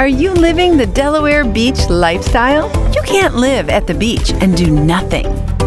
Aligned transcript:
Are 0.00 0.08
you 0.08 0.32
living 0.32 0.78
the 0.78 0.86
Delaware 0.86 1.44
Beach 1.44 1.90
lifestyle? 1.90 2.70
You 2.94 3.02
can't 3.02 3.34
live 3.34 3.68
at 3.68 3.86
the 3.86 3.92
beach 3.92 4.32
and 4.40 4.56
do 4.56 4.70
nothing. 4.70 5.26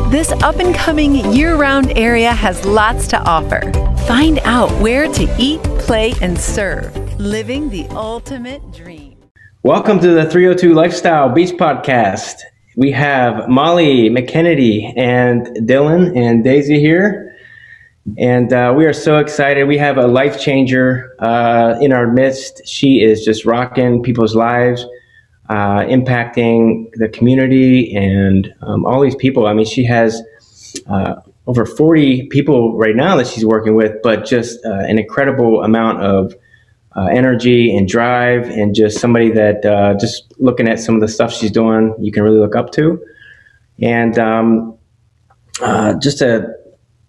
This 0.10 0.32
up 0.42 0.56
and 0.56 0.74
coming 0.74 1.32
year 1.32 1.56
round 1.56 1.96
area 1.96 2.34
has 2.34 2.66
lots 2.66 3.06
to 3.10 3.20
offer. 3.20 3.62
Find 4.08 4.40
out 4.40 4.72
where 4.82 5.08
to 5.08 5.36
eat, 5.38 5.62
play, 5.78 6.16
and 6.20 6.36
serve, 6.36 6.96
living 7.20 7.70
the 7.70 7.86
ultimate 7.92 8.72
dream. 8.72 9.18
Welcome 9.62 10.00
to 10.00 10.16
the 10.16 10.26
302 10.28 10.74
Lifestyle 10.74 11.30
Beach 11.30 11.52
Podcast. 11.52 12.38
We 12.76 12.90
have 12.90 13.48
Molly 13.48 14.10
McKennedy 14.10 14.98
and 14.98 15.46
Dylan 15.70 16.18
and 16.18 16.44
Daisy 16.44 16.80
here. 16.80 17.33
And 18.18 18.52
uh, 18.52 18.74
we 18.76 18.86
are 18.86 18.94
so 18.94 19.18
excited. 19.18 19.66
We 19.66 19.78
have 19.78 19.98
a 19.98 20.08
life 20.08 20.40
changer 20.40 21.16
uh, 21.20 21.78
in 21.80 21.94
our 21.94 22.06
midst. 22.06 22.62
She 22.68 23.02
is 23.02 23.24
just 23.24 23.46
rocking 23.46 24.04
people's 24.04 24.36
lives, 24.36 24.86
uh, 25.50 25.80
impacting 25.82 26.92
the 26.96 27.08
community 27.08 27.96
and 27.96 28.54
um, 28.62 28.86
all 28.86 29.00
these 29.02 29.16
people. 29.16 29.48
I 29.48 29.54
mean, 29.54 29.66
she 29.66 29.86
has 29.86 30.22
uh, 30.88 31.16
over 31.48 31.66
40 31.66 32.28
people 32.28 32.78
right 32.78 32.96
now 32.96 33.16
that 33.16 33.26
she's 33.26 33.46
working 33.46 33.76
with, 33.76 33.94
but 34.04 34.26
just 34.26 34.64
uh, 34.66 34.80
an 34.80 35.00
incredible 35.00 35.64
amount 35.64 36.02
of 36.02 36.36
uh, 36.98 37.06
energy 37.06 37.76
and 37.76 37.88
drive, 37.88 38.48
and 38.50 38.76
just 38.76 39.00
somebody 39.00 39.32
that 39.32 39.64
just 40.00 40.32
looking 40.40 40.68
at 40.68 40.80
some 40.80 40.94
of 40.94 41.02
the 41.02 41.08
stuff 41.08 41.34
she's 41.34 41.50
doing, 41.50 41.96
you 42.00 42.12
can 42.12 42.22
really 42.22 42.38
look 42.38 42.56
up 42.56 42.72
to. 42.74 43.04
And 43.82 44.20
um, 44.20 44.78
just 46.00 46.22
a 46.22 46.54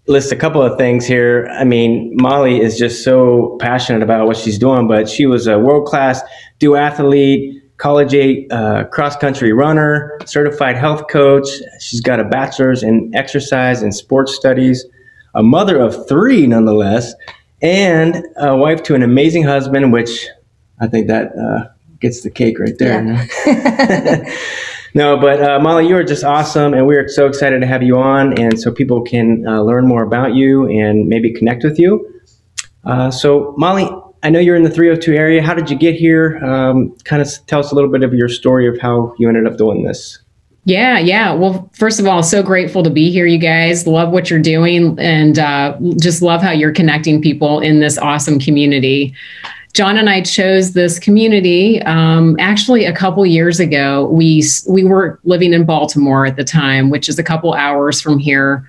list 0.07 0.33
a 0.33 0.37
couple 0.37 0.63
of 0.63 0.77
things 0.77 1.07
here. 1.07 1.49
I 1.53 1.65
mean, 1.65 2.13
Molly 2.15 2.61
is 2.61 2.79
just 2.79 3.03
so 3.05 3.57
passionate 3.61 4.03
about 4.03 4.27
what 4.27 4.37
she's 4.37 4.59
doing, 4.59 4.87
but 4.87 5.09
she 5.09 5.27
was 5.27 5.47
a 5.47 5.59
world 5.59 5.87
class 5.87 6.21
duathlete, 6.61 7.61
college 7.79 8.15
eight 8.15 8.53
uh, 8.53 8.85
cross 8.85 9.17
country 9.17 9.53
runner, 9.53 10.19
certified 10.27 10.77
health 10.77 11.05
coach. 11.11 11.49
She's 11.81 12.01
got 12.01 12.21
a 12.21 12.25
bachelor's 12.25 12.83
in 12.83 13.11
exercise 13.15 13.83
and 13.83 13.95
sports 13.95 14.35
studies, 14.35 14.85
a 15.35 15.43
mother 15.43 15.79
of 15.79 16.07
three, 16.07 16.47
nonetheless, 16.47 17.15
and 17.63 18.27
a 18.37 18.57
wife 18.57 18.83
to 18.85 18.95
an 18.95 19.03
amazing 19.03 19.45
husband, 19.45 19.93
which 19.93 20.29
I 20.81 20.87
think 20.87 21.09
that 21.09 21.33
uh, 21.37 21.69
gets 22.01 22.23
the 22.23 22.31
cake 22.31 22.59
right 22.59 22.77
there. 22.79 23.03
Yeah. 23.47 24.35
No, 24.95 25.17
but 25.17 25.43
uh, 25.43 25.59
Molly, 25.59 25.89
you 25.89 25.97
are 25.97 26.05
just 26.05 26.23
awesome, 26.23 26.73
and 26.73 26.87
we're 26.87 27.09
so 27.09 27.27
excited 27.27 27.61
to 27.61 27.67
have 27.67 27.83
you 27.83 27.99
on, 27.99 28.39
and 28.39 28.59
so 28.61 28.71
people 28.71 29.03
can 29.03 29.45
uh, 29.47 29.61
learn 29.61 29.89
more 29.89 30.05
about 30.05 30.35
you 30.35 30.69
and 30.69 31.09
maybe 31.09 31.33
connect 31.33 31.65
with 31.65 31.81
you. 31.81 32.23
Uh, 32.85 33.11
so, 33.11 33.55
Molly, 33.59 33.91
I 34.23 34.31
know 34.31 34.39
you're 34.39 34.55
in 34.55 34.63
the 34.63 34.71
302 34.71 35.13
area. 35.13 35.43
How 35.43 35.53
did 35.53 35.69
you 35.69 35.77
get 35.77 35.97
here? 35.97 36.39
Um, 36.45 36.95
kind 37.05 37.21
of 37.21 37.29
tell 37.49 37.59
us 37.59 37.73
a 37.73 37.75
little 37.75 37.91
bit 37.91 38.05
of 38.05 38.15
your 38.15 38.29
story 38.29 38.69
of 38.69 38.79
how 38.81 39.15
you 39.19 39.29
ended 39.29 39.49
up 39.49 39.59
doing 39.59 39.83
this. 39.83 40.21
Yeah, 40.65 40.99
yeah. 40.99 41.35
Well, 41.35 41.71
first 41.75 42.01
of 42.01 42.07
all, 42.07 42.23
so 42.23 42.43
grateful 42.43 42.83
to 42.85 42.91
be 42.91 43.11
here, 43.11 43.27
you 43.27 43.37
guys. 43.37 43.87
Love 43.87 44.13
what 44.13 44.31
you're 44.31 44.41
doing 44.41 44.99
and 44.99 45.39
uh, 45.39 45.77
just 46.01 46.23
love 46.23 46.41
how 46.41 46.53
you're 46.53 46.73
connecting 46.73 47.21
people 47.21 47.61
in 47.61 47.81
this 47.81 47.99
awesome 47.99 48.39
community. 48.39 49.15
John 49.75 49.99
and 49.99 50.09
I 50.09 50.21
chose 50.21 50.73
this 50.73 51.01
community 51.01 51.83
um, 51.83 52.37
actually 52.39 52.85
a 52.85 52.95
couple 52.95 53.27
years 53.27 53.59
ago. 53.59 54.07
We 54.07 54.45
we 54.69 54.85
were 54.85 55.19
living 55.25 55.53
in 55.53 55.65
Baltimore 55.65 56.25
at 56.27 56.37
the 56.37 56.45
time, 56.45 56.91
which 56.91 57.09
is 57.09 57.19
a 57.19 57.25
couple 57.25 57.53
hours 57.55 58.01
from 58.01 58.19
here, 58.19 58.67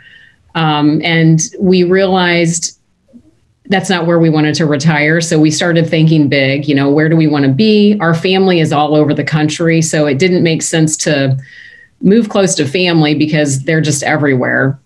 um, 0.56 1.00
and 1.04 1.42
we 1.60 1.84
realized 1.84 2.80
that's 3.68 3.90
not 3.90 4.08
where 4.08 4.18
we 4.18 4.32
wanted 4.32 4.56
to 4.56 4.66
retire. 4.66 5.22
So 5.22 5.40
we 5.40 5.52
started 5.52 5.88
thinking 5.88 6.28
big. 6.28 6.68
You 6.68 6.74
know, 6.74 6.90
where 6.90 7.08
do 7.08 7.16
we 7.16 7.28
want 7.28 7.46
to 7.46 7.52
be? 7.52 7.98
Our 8.00 8.16
family 8.16 8.60
is 8.60 8.74
all 8.74 8.96
over 8.96 9.14
the 9.14 9.24
country, 9.24 9.84
so 9.84 10.08
it 10.08 10.18
didn't 10.18 10.42
make 10.42 10.64
sense 10.64 10.98
to 10.98 11.38
move 12.02 12.30
close 12.30 12.56
to 12.56 12.68
family 12.68 13.14
because 13.14 13.64
they're 13.64 13.80
just 13.80 14.02
everywhere 14.02 14.80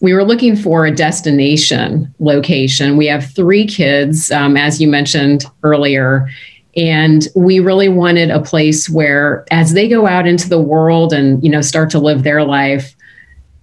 we 0.00 0.12
were 0.12 0.24
looking 0.24 0.56
for 0.56 0.86
a 0.86 0.94
destination 0.94 2.12
location. 2.18 2.96
We 2.96 3.06
have 3.06 3.30
three 3.32 3.66
kids, 3.66 4.30
um, 4.30 4.56
as 4.56 4.80
you 4.80 4.88
mentioned 4.88 5.44
earlier, 5.62 6.28
and 6.76 7.26
we 7.34 7.58
really 7.60 7.88
wanted 7.88 8.30
a 8.30 8.40
place 8.40 8.90
where, 8.90 9.46
as 9.50 9.72
they 9.72 9.88
go 9.88 10.06
out 10.06 10.26
into 10.26 10.48
the 10.48 10.60
world 10.60 11.12
and 11.12 11.42
you 11.42 11.50
know 11.50 11.62
start 11.62 11.90
to 11.90 11.98
live 11.98 12.22
their 12.22 12.44
life, 12.44 12.94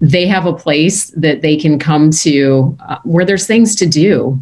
they 0.02 0.26
have 0.28 0.46
a 0.46 0.54
place 0.54 1.12
that 1.12 1.42
they 1.42 1.56
can 1.56 1.78
come 1.78 2.10
to 2.10 2.76
uh, 2.88 2.98
where 3.04 3.26
there's 3.26 3.46
things 3.46 3.76
to 3.76 3.86
do. 3.86 4.42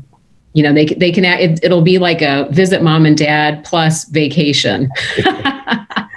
You 0.53 0.63
know, 0.63 0.73
they 0.73 0.85
they 0.85 1.12
can. 1.12 1.25
It, 1.25 1.63
it'll 1.63 1.81
be 1.81 1.97
like 1.97 2.22
a 2.22 2.47
visit 2.52 2.81
mom 2.81 3.06
and 3.06 3.18
dad 3.18 3.63
plus 3.66 4.06
vacation. 4.06 4.90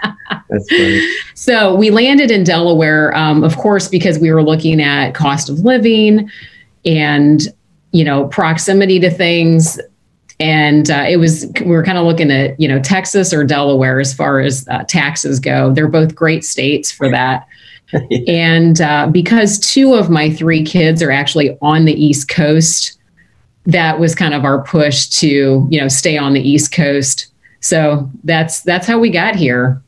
That's 0.55 0.69
funny. 0.71 1.17
So 1.35 1.75
we 1.75 1.91
landed 1.91 2.31
in 2.31 2.45
Delaware, 2.45 3.15
um, 3.17 3.43
of 3.43 3.57
course, 3.57 3.89
because 3.89 4.19
we 4.19 4.33
were 4.33 4.43
looking 4.43 4.81
at 4.81 5.15
cost 5.15 5.49
of 5.49 5.59
living 5.61 6.31
and 6.85 7.43
you 7.93 8.05
know 8.05 8.29
proximity 8.29 9.01
to 9.01 9.11
things. 9.11 9.81
And 10.41 10.91
uh, 10.91 11.07
it 11.09 11.17
was 11.17 11.51
we 11.61 11.71
were 11.71 11.85
kind 11.85 11.99
of 11.99 12.05
looking 12.05 12.31
at 12.31 12.59
you 12.59 12.69
know 12.69 12.81
texas 12.81 13.33
or 13.33 13.45
delaware 13.45 14.01
as 14.01 14.15
far 14.15 14.41
as 14.41 14.67
uh, 14.69 14.85
taxes 14.85 15.41
go. 15.41 15.73
They're 15.73 15.89
both 15.89 16.15
great 16.15 16.45
states 16.45 16.91
for 16.91 17.11
that. 17.11 17.47
And 18.27 18.81
uh, 18.81 19.07
because 19.07 19.57
two 19.61 19.95
of 19.95 20.11
my 20.11 20.29
three 20.29 20.65
kids 20.65 21.01
are 21.01 21.13
actually 21.13 21.57
on 21.63 21.85
the 21.85 21.93
east 21.93 22.29
coast 22.29 22.99
that 23.67 24.01
was 24.01 24.17
kind 24.17 24.35
of 24.35 24.45
our 24.45 24.65
push 24.65 25.07
to 25.21 25.69
you 25.71 25.81
know 25.81 25.87
stay 25.87 26.19
on 26.19 26.33
the 26.33 26.41
east 26.41 26.73
coast. 26.73 27.29
So 27.61 28.11
that's 28.25 28.63
that's 28.63 28.87
how 28.87 28.99
we 28.99 29.11
got 29.11 29.37
here 29.37 29.81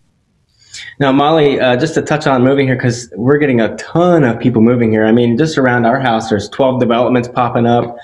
now, 0.98 1.12
Molly, 1.12 1.60
uh, 1.60 1.76
just 1.76 1.94
to 1.94 2.02
touch 2.02 2.26
on 2.26 2.42
moving 2.42 2.66
here, 2.66 2.76
because 2.76 3.12
we're 3.16 3.38
getting 3.38 3.60
a 3.60 3.76
ton 3.76 4.24
of 4.24 4.38
people 4.40 4.62
moving 4.62 4.90
here. 4.90 5.04
I 5.04 5.12
mean, 5.12 5.36
just 5.36 5.58
around 5.58 5.84
our 5.84 6.00
house, 6.00 6.30
there's 6.30 6.48
12 6.48 6.80
developments 6.80 7.28
popping 7.28 7.66
up. 7.66 7.96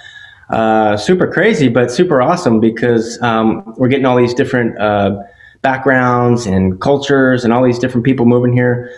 Uh, 0.50 0.96
super 0.96 1.26
crazy, 1.26 1.68
but 1.68 1.90
super 1.90 2.20
awesome 2.20 2.60
because 2.60 3.20
um, 3.22 3.74
we're 3.78 3.88
getting 3.88 4.04
all 4.04 4.16
these 4.16 4.34
different 4.34 4.78
uh, 4.78 5.22
backgrounds 5.62 6.44
and 6.44 6.80
cultures 6.80 7.44
and 7.44 7.52
all 7.52 7.64
these 7.64 7.78
different 7.78 8.04
people 8.04 8.26
moving 8.26 8.52
here. 8.52 8.90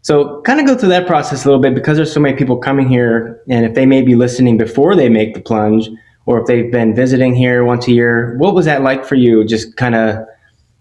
So, 0.00 0.40
kind 0.40 0.58
of 0.58 0.66
go 0.66 0.76
through 0.76 0.88
that 0.88 1.06
process 1.06 1.44
a 1.44 1.48
little 1.48 1.60
bit 1.60 1.74
because 1.74 1.96
there's 1.96 2.12
so 2.12 2.18
many 2.18 2.36
people 2.36 2.56
coming 2.56 2.88
here, 2.88 3.40
and 3.48 3.64
if 3.66 3.74
they 3.74 3.86
may 3.86 4.02
be 4.02 4.14
listening 4.14 4.56
before 4.56 4.96
they 4.96 5.08
make 5.08 5.34
the 5.34 5.40
plunge, 5.40 5.88
or 6.26 6.40
if 6.40 6.46
they've 6.46 6.72
been 6.72 6.94
visiting 6.94 7.34
here 7.34 7.64
once 7.64 7.86
a 7.86 7.92
year, 7.92 8.36
what 8.38 8.54
was 8.54 8.64
that 8.64 8.82
like 8.82 9.04
for 9.04 9.14
you? 9.14 9.44
Just 9.44 9.76
kind 9.76 9.94
of 9.94 10.26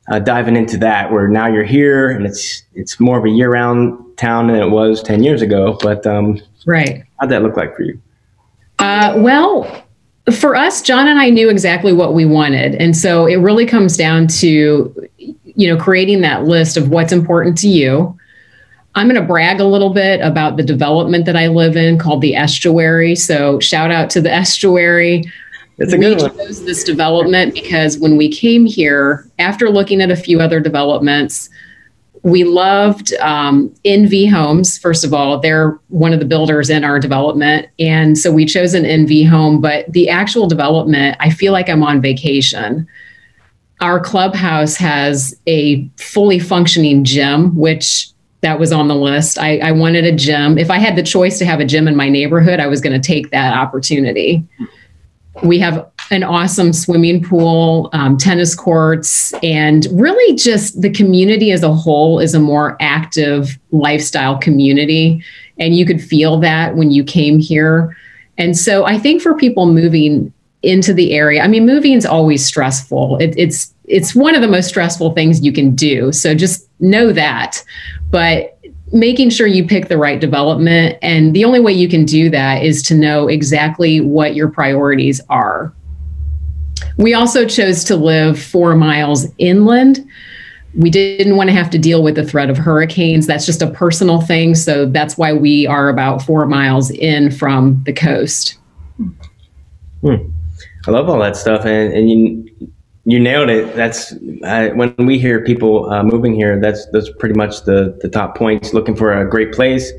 uh, 0.10 0.20
diving 0.20 0.56
into 0.56 0.78
that, 0.78 1.12
where 1.12 1.28
now 1.28 1.48
you're 1.48 1.64
here 1.64 2.10
and 2.10 2.26
it's 2.26 2.64
it's 2.74 3.00
more 3.00 3.18
of 3.18 3.26
a 3.26 3.30
year-round 3.30 4.18
town 4.18 4.48
than 4.48 4.58
it 4.58 4.70
was 4.70 5.02
ten 5.02 5.24
years 5.24 5.42
ago. 5.42 5.78
But 5.82 6.06
um, 6.08 6.42
right, 6.66 7.04
how'd 7.20 7.30
that 7.30 7.44
look 7.44 7.58
like 7.58 7.76
for 7.76 7.84
you? 7.84 8.02
Uh, 8.80 9.14
well, 9.18 9.86
for 10.34 10.56
us, 10.56 10.82
John 10.82 11.08
and 11.08 11.20
I 11.20 11.30
knew 11.30 11.50
exactly 11.50 11.94
what 11.94 12.14
we 12.14 12.26
wanted, 12.26 12.76
and 12.76 12.96
so 12.96 13.26
it 13.26 13.38
really 13.38 13.66
comes 13.66 13.96
down 13.96 14.28
to 14.28 15.10
you 15.18 15.68
know 15.68 15.82
creating 15.82 16.22
that 16.22 16.46
list 16.46 16.78
of 16.78 16.90
what's 16.90 17.12
important 17.12 17.58
to 17.60 17.68
you. 17.68 18.18
I'm 18.96 19.08
going 19.08 19.20
to 19.20 19.26
brag 19.26 19.62
a 19.62 19.66
little 19.66 19.94
bit 19.94 20.20
about 20.20 20.58
the 20.58 20.64
development 20.64 21.26
that 21.26 21.38
I 21.38 21.48
live 21.48 21.78
in 21.78 21.98
called 21.98 22.22
the 22.22 22.36
Estuary. 22.36 23.16
So 23.16 23.58
shout 23.60 23.90
out 23.90 24.10
to 24.12 24.22
the 24.22 24.32
Estuary. 24.32 25.32
It's 25.82 25.94
a 25.94 25.98
good 25.98 26.18
we 26.18 26.24
one. 26.24 26.38
chose 26.38 26.64
this 26.64 26.84
development 26.84 27.56
because 27.56 27.98
when 27.98 28.16
we 28.16 28.30
came 28.30 28.66
here, 28.66 29.28
after 29.40 29.70
looking 29.70 30.00
at 30.02 30.12
a 30.12 30.16
few 30.16 30.40
other 30.40 30.60
developments, 30.60 31.50
we 32.24 32.44
loved 32.44 33.14
um, 33.16 33.74
NV 33.84 34.30
Homes. 34.30 34.78
First 34.78 35.04
of 35.04 35.12
all, 35.12 35.40
they're 35.40 35.80
one 35.88 36.14
of 36.14 36.20
the 36.20 36.26
builders 36.26 36.70
in 36.70 36.84
our 36.84 37.00
development, 37.00 37.68
and 37.80 38.16
so 38.16 38.32
we 38.32 38.46
chose 38.46 38.76
an 38.76 38.84
NV 38.84 39.28
home. 39.28 39.60
But 39.60 39.92
the 39.92 40.08
actual 40.08 40.48
development, 40.48 41.18
I 41.20 41.32
feel 41.32 41.52
like 41.52 41.68
I'm 41.68 41.84
on 41.84 42.00
vacation. 42.00 42.88
Our 43.80 44.00
clubhouse 44.00 44.76
has 44.76 45.36
a 45.48 45.90
fully 45.98 46.38
functioning 46.38 47.04
gym, 47.04 47.56
which 47.56 48.10
that 48.42 48.60
was 48.60 48.72
on 48.72 48.88
the 48.88 48.96
list. 48.96 49.40
I, 49.40 49.58
I 49.58 49.72
wanted 49.72 50.06
a 50.06 50.12
gym. 50.12 50.60
If 50.60 50.70
I 50.70 50.78
had 50.78 50.96
the 50.96 51.04
choice 51.04 51.40
to 51.40 51.46
have 51.46 51.60
a 51.60 51.66
gym 51.66 51.88
in 51.88 51.96
my 51.96 52.10
neighborhood, 52.10 52.60
I 52.60 52.68
was 52.68 52.82
going 52.82 53.00
to 53.00 53.08
take 53.08 53.32
that 53.32 53.56
opportunity. 53.56 54.44
We 55.44 55.60
have 55.60 55.90
an 56.12 56.24
awesome 56.24 56.74
swimming 56.74 57.24
pool, 57.24 57.90
um, 57.94 58.18
tennis 58.18 58.54
courts, 58.54 59.34
and 59.42 59.88
really 59.92 60.36
just 60.36 60.82
the 60.82 60.90
community 60.90 61.52
as 61.52 61.64
a 61.64 61.74
whole 61.74 62.20
is 62.20 62.36
a 62.36 62.40
more 62.40 62.76
active 62.82 63.58
lifestyle 63.72 64.38
community. 64.38 65.24
And 65.58 65.76
you 65.76 65.86
could 65.86 66.02
feel 66.02 66.38
that 66.40 66.76
when 66.76 66.92
you 66.92 67.04
came 67.04 67.40
here. 67.40 67.96
And 68.38 68.58
so 68.58 68.86
I 68.86 68.98
think 68.98 69.22
for 69.22 69.36
people 69.36 69.68
moving 69.68 70.34
into 70.64 70.94
the 70.94 71.14
area, 71.14 71.42
I 71.42 71.48
mean, 71.48 71.66
moving 71.66 71.94
is 71.94 72.06
always 72.06 72.46
stressful. 72.46 73.18
It, 73.18 73.34
it's 73.38 73.74
it's 73.86 74.16
one 74.16 74.36
of 74.36 74.42
the 74.42 74.48
most 74.48 74.68
stressful 74.68 75.14
things 75.14 75.44
you 75.44 75.52
can 75.52 75.76
do. 75.76 76.12
So 76.12 76.34
just 76.34 76.70
know 76.80 77.12
that. 77.12 77.64
But 78.10 78.58
making 78.92 79.30
sure 79.30 79.48
you 79.48 79.66
pick 79.66 79.88
the 79.88 79.98
right 79.98 80.20
development. 80.20 80.98
And 81.02 81.36
the 81.36 81.46
only 81.46 81.60
way 81.60 81.74
you 81.74 81.88
can 81.88 82.06
do 82.06 82.30
that 82.30 82.64
is 82.64 82.84
to 82.84 82.96
know 82.96 83.28
exactly 83.28 84.02
what 84.02 84.36
your 84.36 84.50
priorities 84.50 85.22
are. 85.30 85.74
We 86.98 87.14
also 87.14 87.46
chose 87.46 87.84
to 87.86 87.96
live 87.96 88.42
four 88.42 88.76
miles 88.76 89.28
inland. 89.38 90.06
We 90.74 90.90
didn't 90.90 91.36
want 91.36 91.50
to 91.50 91.54
have 91.54 91.70
to 91.72 91.78
deal 91.78 92.04
with 92.04 92.16
the 92.16 92.26
threat 92.26 92.50
of 92.50 92.58
hurricanes. 92.58 93.28
That's 93.28 93.46
just 93.46 93.62
a 93.62 93.70
personal 93.70 94.22
thing. 94.22 94.56
So 94.56 94.86
that's 94.86 95.18
why 95.18 95.34
we 95.34 95.68
are 95.68 95.90
about 95.90 96.22
four 96.22 96.46
miles 96.46 96.92
in 96.92 97.32
from 97.32 97.82
the 97.86 97.94
coast. 97.94 98.58
Hmm. 100.02 100.16
I 100.88 100.92
love 100.92 101.10
all 101.10 101.20
that 101.20 101.36
stuff, 101.36 101.66
and, 101.66 101.94
and 101.94 102.10
you 102.10 102.72
you 103.06 103.20
nailed 103.20 103.50
it. 103.50 103.76
That's 103.76 104.14
when 104.14 104.96
we 104.98 105.18
hear 105.18 105.44
people 105.44 105.90
uh, 105.90 106.04
moving 106.04 106.34
here. 106.34 106.60
That's 106.60 106.86
that's 106.92 107.10
pretty 107.20 107.36
much 107.36 107.64
the 107.64 107.98
the 108.02 108.10
top 108.10 108.38
points. 108.38 108.74
Looking 108.74 108.96
for 108.96 109.12
a 109.14 109.28
great 109.28 109.54
place. 109.54 109.92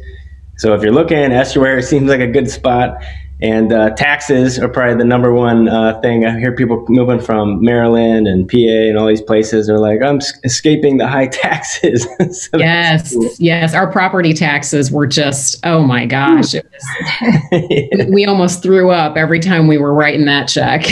So 0.58 0.74
if 0.74 0.82
you're 0.82 0.92
looking, 0.92 1.18
estuary 1.18 1.82
seems 1.82 2.08
like 2.08 2.20
a 2.20 2.26
good 2.26 2.50
spot. 2.50 2.96
And 3.40 3.72
uh, 3.72 3.90
taxes 3.90 4.56
are 4.60 4.68
probably 4.68 4.94
the 4.94 5.04
number 5.04 5.34
one 5.34 5.68
uh, 5.68 6.00
thing. 6.00 6.24
I 6.24 6.38
hear 6.38 6.54
people 6.54 6.86
moving 6.88 7.20
from 7.20 7.60
Maryland 7.60 8.28
and 8.28 8.48
PA 8.48 8.56
and 8.56 8.96
all 8.96 9.08
these 9.08 9.20
places 9.20 9.68
are 9.68 9.80
like, 9.80 10.00
I'm 10.00 10.20
escaping 10.44 10.98
the 10.98 11.08
high 11.08 11.26
taxes. 11.32 12.06
so 12.30 12.56
yes, 12.56 13.12
cool. 13.12 13.28
yes. 13.38 13.74
Our 13.74 13.90
property 13.90 14.32
taxes 14.32 14.92
were 14.92 15.08
just, 15.08 15.58
oh 15.66 15.82
my 15.82 16.06
gosh. 16.06 16.54
Was, 16.54 18.08
we 18.10 18.26
almost 18.26 18.62
threw 18.62 18.90
up 18.90 19.16
every 19.16 19.40
time 19.40 19.66
we 19.66 19.76
were 19.76 19.92
writing 19.92 20.24
that 20.26 20.46
check. 20.46 20.86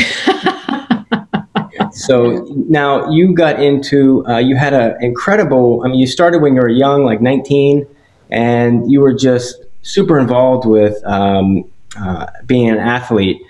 So 2.01 2.47
now 2.69 3.11
you 3.11 3.35
got 3.35 3.63
into, 3.63 4.27
uh, 4.27 4.39
you 4.39 4.57
had 4.57 4.73
an 4.73 4.97
incredible, 5.03 5.83
I 5.85 5.89
mean, 5.89 5.99
you 5.99 6.07
started 6.07 6.41
when 6.41 6.55
you 6.55 6.61
were 6.61 6.69
young, 6.69 7.05
like 7.05 7.21
19, 7.21 7.87
and 8.31 8.91
you 8.91 9.01
were 9.01 9.13
just 9.13 9.63
super 9.83 10.19
involved 10.19 10.67
with 10.67 11.03
um, 11.05 11.65
uh, 11.99 12.27
being 12.47 12.71
an 12.71 12.79
athlete. 12.79 13.41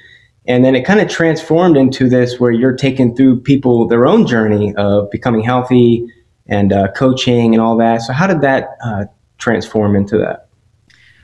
And 0.46 0.64
then 0.64 0.74
it 0.74 0.84
kind 0.84 1.00
of 1.00 1.08
transformed 1.08 1.76
into 1.76 2.08
this 2.08 2.40
where 2.40 2.50
you're 2.50 2.74
taking 2.76 3.14
through 3.14 3.40
people 3.40 3.86
their 3.86 4.06
own 4.06 4.26
journey 4.26 4.74
of 4.74 5.10
becoming 5.10 5.42
healthy 5.42 6.12
and 6.46 6.72
uh, 6.72 6.88
coaching 6.92 7.54
and 7.54 7.62
all 7.62 7.76
that. 7.76 8.02
So, 8.02 8.12
how 8.12 8.26
did 8.26 8.40
that 8.40 8.76
uh, 8.82 9.04
transform 9.38 9.94
into 9.94 10.18
that? 10.18 10.48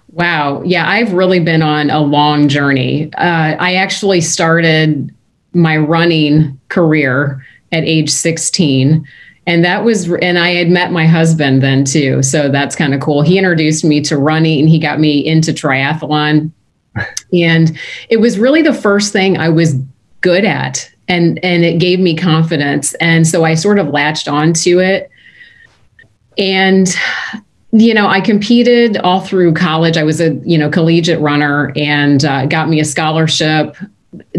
Wow. 0.08 0.62
Yeah, 0.62 0.88
I've 0.88 1.12
really 1.12 1.40
been 1.40 1.62
on 1.62 1.90
a 1.90 2.00
long 2.00 2.48
journey. 2.48 3.12
Uh, 3.14 3.56
I 3.58 3.74
actually 3.74 4.20
started 4.20 5.12
my 5.56 5.76
running 5.76 6.60
career 6.68 7.44
at 7.72 7.82
age 7.82 8.10
16 8.10 9.06
and 9.46 9.64
that 9.64 9.84
was 9.84 10.10
and 10.22 10.38
i 10.38 10.50
had 10.50 10.68
met 10.68 10.92
my 10.92 11.06
husband 11.06 11.62
then 11.62 11.84
too. 11.84 12.22
So 12.22 12.48
that's 12.48 12.74
kind 12.74 12.94
of 12.94 13.00
cool. 13.00 13.22
He 13.22 13.38
introduced 13.38 13.84
me 13.84 14.00
to 14.02 14.16
running 14.16 14.60
and 14.60 14.68
he 14.68 14.78
got 14.78 15.00
me 15.00 15.24
into 15.24 15.52
triathlon. 15.52 16.52
And 17.32 17.76
it 18.08 18.18
was 18.18 18.38
really 18.38 18.62
the 18.62 18.72
first 18.72 19.12
thing 19.12 19.36
I 19.36 19.50
was 19.50 19.74
good 20.22 20.46
at 20.46 20.90
and 21.08 21.38
and 21.44 21.64
it 21.64 21.78
gave 21.78 22.00
me 22.00 22.16
confidence. 22.16 22.94
And 22.94 23.26
so 23.26 23.44
I 23.44 23.54
sort 23.54 23.78
of 23.78 23.88
latched 23.88 24.28
onto 24.28 24.80
it. 24.80 25.10
And 26.38 26.88
you 27.72 27.92
know 27.92 28.06
I 28.06 28.20
competed 28.20 28.96
all 28.98 29.20
through 29.20 29.52
college. 29.52 29.98
I 29.98 30.04
was 30.04 30.20
a 30.20 30.34
you 30.36 30.56
know 30.56 30.70
collegiate 30.70 31.20
runner 31.20 31.72
and 31.76 32.24
uh, 32.24 32.46
got 32.46 32.68
me 32.70 32.80
a 32.80 32.84
scholarship 32.84 33.76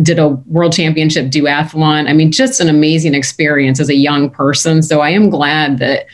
did 0.02 0.20
a 0.20 0.30
world 0.30 0.74
championship 0.74 1.28
duathlon 1.28 2.10
I 2.10 2.14
mean 2.14 2.32
just 2.32 2.60
an 2.60 2.70
amazing 2.70 3.14
experience 3.14 3.80
as 3.80 3.90
a 3.90 3.96
young 3.96 4.30
person 4.30 4.82
so 4.82 5.02
I 5.02 5.10
am 5.10 5.30
glad 5.30 5.80
that 5.80 6.06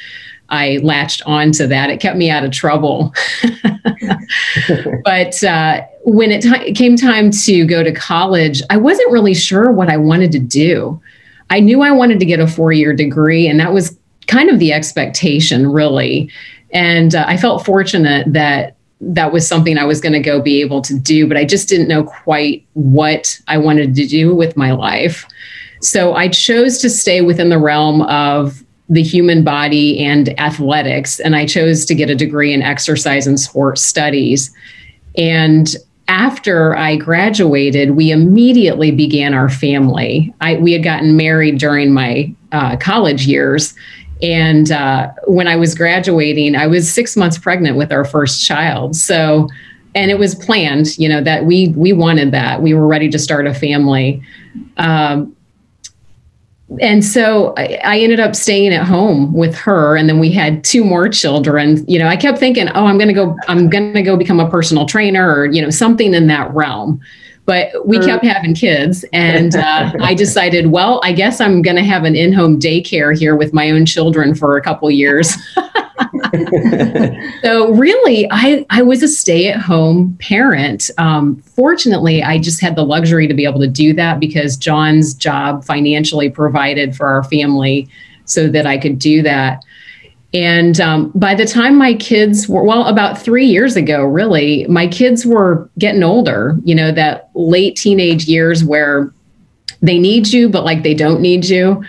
I 0.50 0.78
latched 0.84 1.24
onto 1.26 1.66
that. 1.68 1.90
It 1.90 2.00
kept 2.00 2.16
me 2.16 2.30
out 2.30 2.44
of 2.44 2.52
trouble. 2.52 3.12
but 5.04 5.44
uh, 5.44 5.82
when 6.04 6.32
it 6.32 6.44
t- 6.44 6.74
came 6.74 6.96
time 6.96 7.32
to 7.32 7.66
go 7.66 7.84
to 7.84 7.92
college, 7.92 8.62
I 8.70 8.78
wasn't 8.78 9.12
really 9.12 9.34
sure 9.34 9.72
what 9.72 9.90
I 9.90 9.98
wanted 9.98 10.32
to 10.34 10.40
do. 10.40 11.02
I 11.50 11.60
knew 11.60 11.82
I 11.82 11.92
wanted 11.92 12.20
to 12.20 12.26
get 12.26 12.40
a 12.40 12.48
four 12.48 12.72
year 12.72 12.94
degree, 12.94 13.48
and 13.48 13.60
that 13.60 13.74
was 13.74 13.98
kind 14.28 14.50
of 14.50 14.60
the 14.60 14.72
expectation, 14.74 15.72
really. 15.72 16.30
And 16.72 17.16
uh, 17.16 17.26
I 17.28 17.38
felt 17.38 17.66
fortunate 17.66 18.32
that 18.34 18.76
that 19.08 19.34
was 19.34 19.48
something 19.48 19.78
I 19.78 19.86
was 19.86 20.02
going 20.02 20.14
to 20.14 20.20
go 20.20 20.42
be 20.42 20.62
able 20.62 20.82
to 20.82 20.98
do, 20.98 21.28
but 21.28 21.38
I 21.38 21.46
just 21.46 21.70
didn't 21.70 21.88
know 21.88 22.04
quite 22.04 22.66
what 22.74 23.40
I 23.48 23.58
wanted 23.58 23.96
to 23.96 24.08
do 24.08 24.36
with 24.36 24.56
my 24.58 24.72
life. 24.72 25.26
So 25.82 26.14
I 26.14 26.30
chose 26.30 26.78
to 26.80 26.90
stay 26.90 27.22
within 27.22 27.50
the 27.50 27.60
realm 27.60 28.04
of 28.04 28.64
the 28.90 29.04
human 29.04 29.44
body 29.44 30.00
and 30.04 30.40
athletics. 30.40 31.20
And 31.20 31.36
I 31.36 31.46
chose 31.46 31.86
to 31.86 31.96
get 31.96 32.10
a 32.10 32.16
degree 32.16 32.54
in 32.54 32.62
exercise 32.62 33.28
and 33.28 33.40
sports 33.40 33.82
studies. 33.82 34.54
And 35.18 35.76
after 36.08 36.76
I 36.76 36.98
graduated, 36.98 37.92
we 37.92 38.12
immediately 38.12 38.92
began 38.92 39.34
our 39.34 39.50
family. 39.50 40.34
I, 40.42 40.58
we 40.58 40.74
had 40.74 40.84
gotten 40.84 41.16
married 41.16 41.60
during 41.60 41.94
my 41.94 42.34
uh, 42.52 42.78
college 42.78 43.26
years. 43.26 43.74
And 44.24 44.72
uh, 44.72 45.12
when 45.28 45.48
I 45.48 45.58
was 45.58 45.76
graduating, 45.76 46.56
I 46.56 46.66
was 46.66 46.92
six 46.92 47.18
months 47.18 47.38
pregnant 47.38 47.78
with 47.78 47.92
our 47.92 48.06
first 48.06 48.44
child. 48.44 48.96
So, 48.96 49.50
and 49.94 50.10
it 50.10 50.18
was 50.18 50.34
planned, 50.34 50.98
you 50.98 51.10
know, 51.10 51.22
that 51.22 51.46
we 51.46 51.68
we 51.76 51.94
wanted 51.94 52.32
that. 52.32 52.62
We 52.62 52.74
were 52.74 52.88
ready 52.88 53.10
to 53.10 53.20
start 53.20 53.46
a 53.46 53.54
family. 53.54 54.24
Um, 54.78 55.36
and 56.82 57.04
so 57.06 57.54
I, 57.58 57.80
I, 57.84 58.00
ended 58.00 58.20
up 58.20 58.36
staying 58.36 58.74
at 58.74 58.86
home 58.86 59.34
with 59.34 59.56
her 59.56 59.96
and 59.96 60.10
then 60.10 60.20
we 60.20 60.32
had 60.32 60.64
two 60.64 60.84
more 60.84 61.08
children 61.08 61.86
you 61.88 62.00
know 62.00 62.08
i 62.08 62.16
kept 62.16 62.40
thinking 62.40 62.68
oh 62.70 62.86
i'm 62.86 62.98
going 62.98 63.10
to 63.10 63.14
go 63.14 63.36
i'm 63.48 63.70
going 63.70 63.94
to 63.94 64.02
go 64.02 64.18
become 64.18 64.40
a 64.40 64.50
personal 64.50 64.86
trainer 64.86 65.36
or 65.36 65.46
you 65.46 65.62
know 65.62 65.70
something 65.70 66.14
in 66.14 66.28
that 66.28 66.52
realm 66.54 67.00
but 67.46 67.86
we 67.86 68.00
kept 68.00 68.24
having 68.24 68.54
kids 68.54 69.04
and 69.14 69.56
uh, 69.56 69.92
i 70.02 70.14
decided 70.14 70.68
well 70.68 71.00
i 71.04 71.12
guess 71.12 71.42
i'm 71.42 71.62
going 71.62 71.76
to 71.76 71.84
have 71.84 72.04
an 72.04 72.16
in-home 72.16 72.60
daycare 72.60 73.18
here 73.18 73.36
with 73.36 73.54
my 73.54 73.70
own 73.70 73.86
children 73.86 74.34
for 74.34 74.58
a 74.58 74.62
couple 74.62 74.90
years 74.90 75.36
so 77.44 77.72
really, 77.74 78.28
I 78.32 78.66
I 78.70 78.82
was 78.82 79.04
a 79.04 79.08
stay 79.08 79.50
at 79.50 79.60
home 79.60 80.18
parent. 80.20 80.90
Um, 80.98 81.38
fortunately, 81.42 82.24
I 82.24 82.40
just 82.40 82.62
had 82.62 82.76
the 82.76 82.84
luxury 82.84 83.28
to 83.28 83.34
be 83.34 83.46
able 83.46 83.60
to 83.60 83.68
do 83.68 83.94
that 83.94 84.20
because 84.20 84.58
John's 84.58 85.14
job 85.14 85.64
financially 85.64 86.30
provided 86.30 86.96
for 86.96 87.08
our 87.08 87.24
family, 87.24 87.88
so 88.26 88.48
that 88.50 88.66
I 88.66 88.78
could 88.78 89.00
do 89.00 89.22
that. 89.24 89.64
And 90.34 90.82
um, 90.82 91.12
by 91.14 91.36
the 91.36 91.46
time 91.46 91.78
my 91.78 91.94
kids 91.94 92.50
were, 92.50 92.64
well, 92.64 92.88
about 92.88 93.22
three 93.22 93.46
years 93.46 93.76
ago, 93.76 94.04
really, 94.04 94.66
my 94.68 94.88
kids 94.88 95.26
were 95.26 95.70
getting 95.78 96.02
older, 96.02 96.58
you 96.64 96.74
know, 96.74 96.92
that 96.92 97.30
late 97.36 97.76
teenage 97.76 98.26
years 98.26 98.64
where 98.64 99.14
they 99.82 100.00
need 100.00 100.30
you, 100.30 100.50
but 100.50 100.64
like 100.64 100.82
they 100.82 100.96
don't 100.96 101.22
need 101.22 101.46
you. 101.46 101.84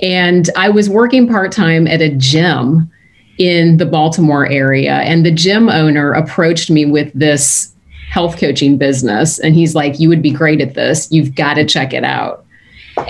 And 0.00 0.48
I 0.56 0.68
was 0.68 0.88
working 0.88 1.26
part 1.26 1.50
time 1.50 1.88
at 1.88 2.00
a 2.00 2.10
gym 2.10 2.90
in 3.38 3.78
the 3.78 3.86
Baltimore 3.86 4.46
area. 4.46 4.96
And 4.96 5.24
the 5.24 5.30
gym 5.32 5.68
owner 5.68 6.12
approached 6.12 6.70
me 6.70 6.84
with 6.84 7.10
this 7.14 7.74
health 8.10 8.38
coaching 8.38 8.76
business. 8.76 9.38
And 9.40 9.54
he's 9.54 9.74
like, 9.74 9.98
You 9.98 10.08
would 10.10 10.22
be 10.22 10.30
great 10.30 10.60
at 10.60 10.74
this. 10.74 11.10
You've 11.10 11.34
got 11.34 11.54
to 11.54 11.64
check 11.64 11.92
it 11.92 12.04
out. 12.04 12.44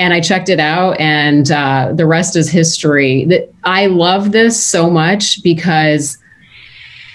And 0.01 0.13
I 0.13 0.21
checked 0.21 0.49
it 0.49 0.59
out, 0.59 0.99
and 0.99 1.51
uh, 1.51 1.93
the 1.95 2.07
rest 2.07 2.35
is 2.35 2.51
history. 2.51 3.27
That 3.27 3.53
I 3.65 3.87
love 3.87 4.33
this 4.33 4.61
so 4.61 4.91
much 4.91 5.43
because 5.43 6.19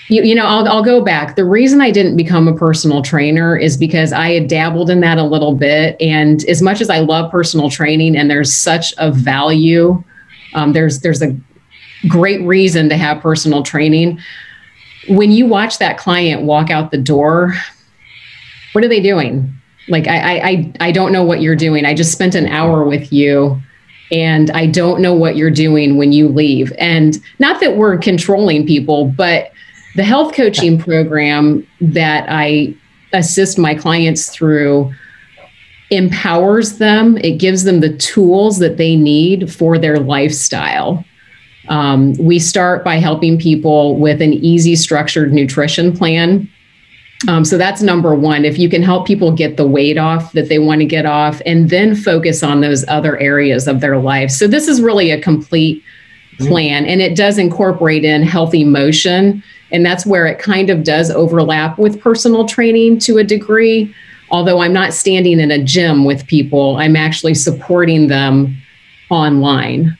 you, 0.07 0.21
you 0.21 0.35
know 0.35 0.45
I'll, 0.45 0.67
I'll 0.67 0.83
go 0.83 1.03
back 1.03 1.35
the 1.35 1.45
reason 1.45 1.81
i 1.81 1.89
didn't 1.89 2.15
become 2.15 2.47
a 2.47 2.55
personal 2.55 3.01
trainer 3.01 3.57
is 3.57 3.75
because 3.75 4.13
i 4.13 4.33
had 4.33 4.47
dabbled 4.47 4.91
in 4.91 4.99
that 4.99 5.17
a 5.17 5.23
little 5.23 5.55
bit 5.55 5.99
and 5.99 6.45
as 6.45 6.61
much 6.61 6.79
as 6.79 6.91
i 6.91 6.99
love 6.99 7.31
personal 7.31 7.71
training 7.71 8.15
and 8.15 8.29
there's 8.29 8.53
such 8.53 8.93
a 8.99 9.11
value 9.11 10.03
um, 10.53 10.73
there's 10.73 10.99
there's 10.99 11.23
a 11.23 11.35
great 12.07 12.41
reason 12.41 12.89
to 12.89 12.97
have 12.97 13.21
personal 13.21 13.61
training. 13.61 14.19
When 15.07 15.31
you 15.31 15.45
watch 15.45 15.77
that 15.77 15.97
client 15.97 16.43
walk 16.43 16.69
out 16.71 16.91
the 16.91 16.97
door, 16.97 17.53
what 18.73 18.83
are 18.83 18.87
they 18.87 19.01
doing? 19.01 19.53
Like 19.87 20.07
I 20.07 20.37
I 20.39 20.73
I 20.79 20.91
don't 20.91 21.11
know 21.11 21.23
what 21.23 21.41
you're 21.41 21.55
doing. 21.55 21.85
I 21.85 21.93
just 21.93 22.11
spent 22.11 22.35
an 22.35 22.47
hour 22.47 22.83
with 22.83 23.13
you 23.13 23.61
and 24.11 24.51
I 24.51 24.67
don't 24.67 25.01
know 25.01 25.13
what 25.13 25.35
you're 25.35 25.51
doing 25.51 25.97
when 25.97 26.11
you 26.11 26.27
leave. 26.27 26.71
And 26.77 27.19
not 27.39 27.59
that 27.61 27.75
we're 27.75 27.97
controlling 27.97 28.65
people, 28.67 29.05
but 29.05 29.51
the 29.95 30.03
health 30.03 30.33
coaching 30.33 30.77
program 30.77 31.65
that 31.81 32.25
I 32.29 32.75
assist 33.13 33.57
my 33.57 33.73
clients 33.73 34.29
through 34.29 34.93
empowers 35.89 36.77
them. 36.77 37.17
It 37.17 37.37
gives 37.37 37.63
them 37.63 37.79
the 37.79 37.95
tools 37.97 38.59
that 38.59 38.77
they 38.77 38.95
need 38.95 39.51
for 39.51 39.77
their 39.77 39.99
lifestyle. 39.99 41.03
Um, 41.69 42.13
we 42.17 42.37
start 42.39 42.83
by 42.83 42.97
helping 42.97 43.39
people 43.39 43.97
with 43.97 44.21
an 44.21 44.33
easy, 44.33 44.75
structured 44.75 45.33
nutrition 45.33 45.95
plan. 45.95 46.49
Um, 47.27 47.45
so 47.45 47.57
that's 47.57 47.81
number 47.81 48.13
one. 48.13 48.45
If 48.45 48.59
you 48.59 48.69
can 48.69 48.83
help 48.83 49.07
people 49.07 49.31
get 49.31 49.57
the 49.57 49.65
weight 49.65 49.97
off 49.97 50.31
that 50.33 50.49
they 50.49 50.59
want 50.59 50.81
to 50.81 50.85
get 50.85 51.05
off, 51.05 51.41
and 51.45 51.69
then 51.69 51.95
focus 51.95 52.43
on 52.43 52.61
those 52.61 52.85
other 52.87 53.17
areas 53.17 53.67
of 53.67 53.81
their 53.81 53.97
life. 53.97 54.31
So 54.31 54.47
this 54.47 54.67
is 54.67 54.81
really 54.81 55.11
a 55.11 55.21
complete 55.21 55.83
mm-hmm. 56.37 56.47
plan, 56.47 56.85
and 56.85 57.01
it 57.01 57.15
does 57.15 57.37
incorporate 57.37 58.05
in 58.05 58.21
healthy 58.23 58.63
motion, 58.63 59.43
and 59.71 59.85
that's 59.85 60.05
where 60.05 60.27
it 60.27 60.39
kind 60.39 60.69
of 60.69 60.83
does 60.83 61.09
overlap 61.09 61.79
with 61.79 61.99
personal 61.99 62.45
training 62.47 62.99
to 62.99 63.17
a 63.17 63.23
degree. 63.23 63.93
although 64.31 64.59
I'm 64.59 64.73
not 64.73 64.93
standing 64.93 65.39
in 65.39 65.51
a 65.51 65.63
gym 65.63 66.05
with 66.05 66.25
people, 66.27 66.77
I'm 66.77 66.95
actually 66.95 67.33
supporting 67.33 68.07
them 68.07 68.55
online. 69.09 69.97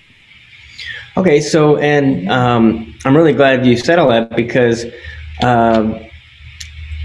Okay, 1.18 1.40
so 1.40 1.78
and 1.78 2.30
um, 2.30 2.94
I'm 3.06 3.16
really 3.16 3.34
glad 3.34 3.66
you 3.66 3.78
said 3.78 4.00
all 4.00 4.10
that 4.10 4.36
because 4.36 4.86
um, 5.42 6.05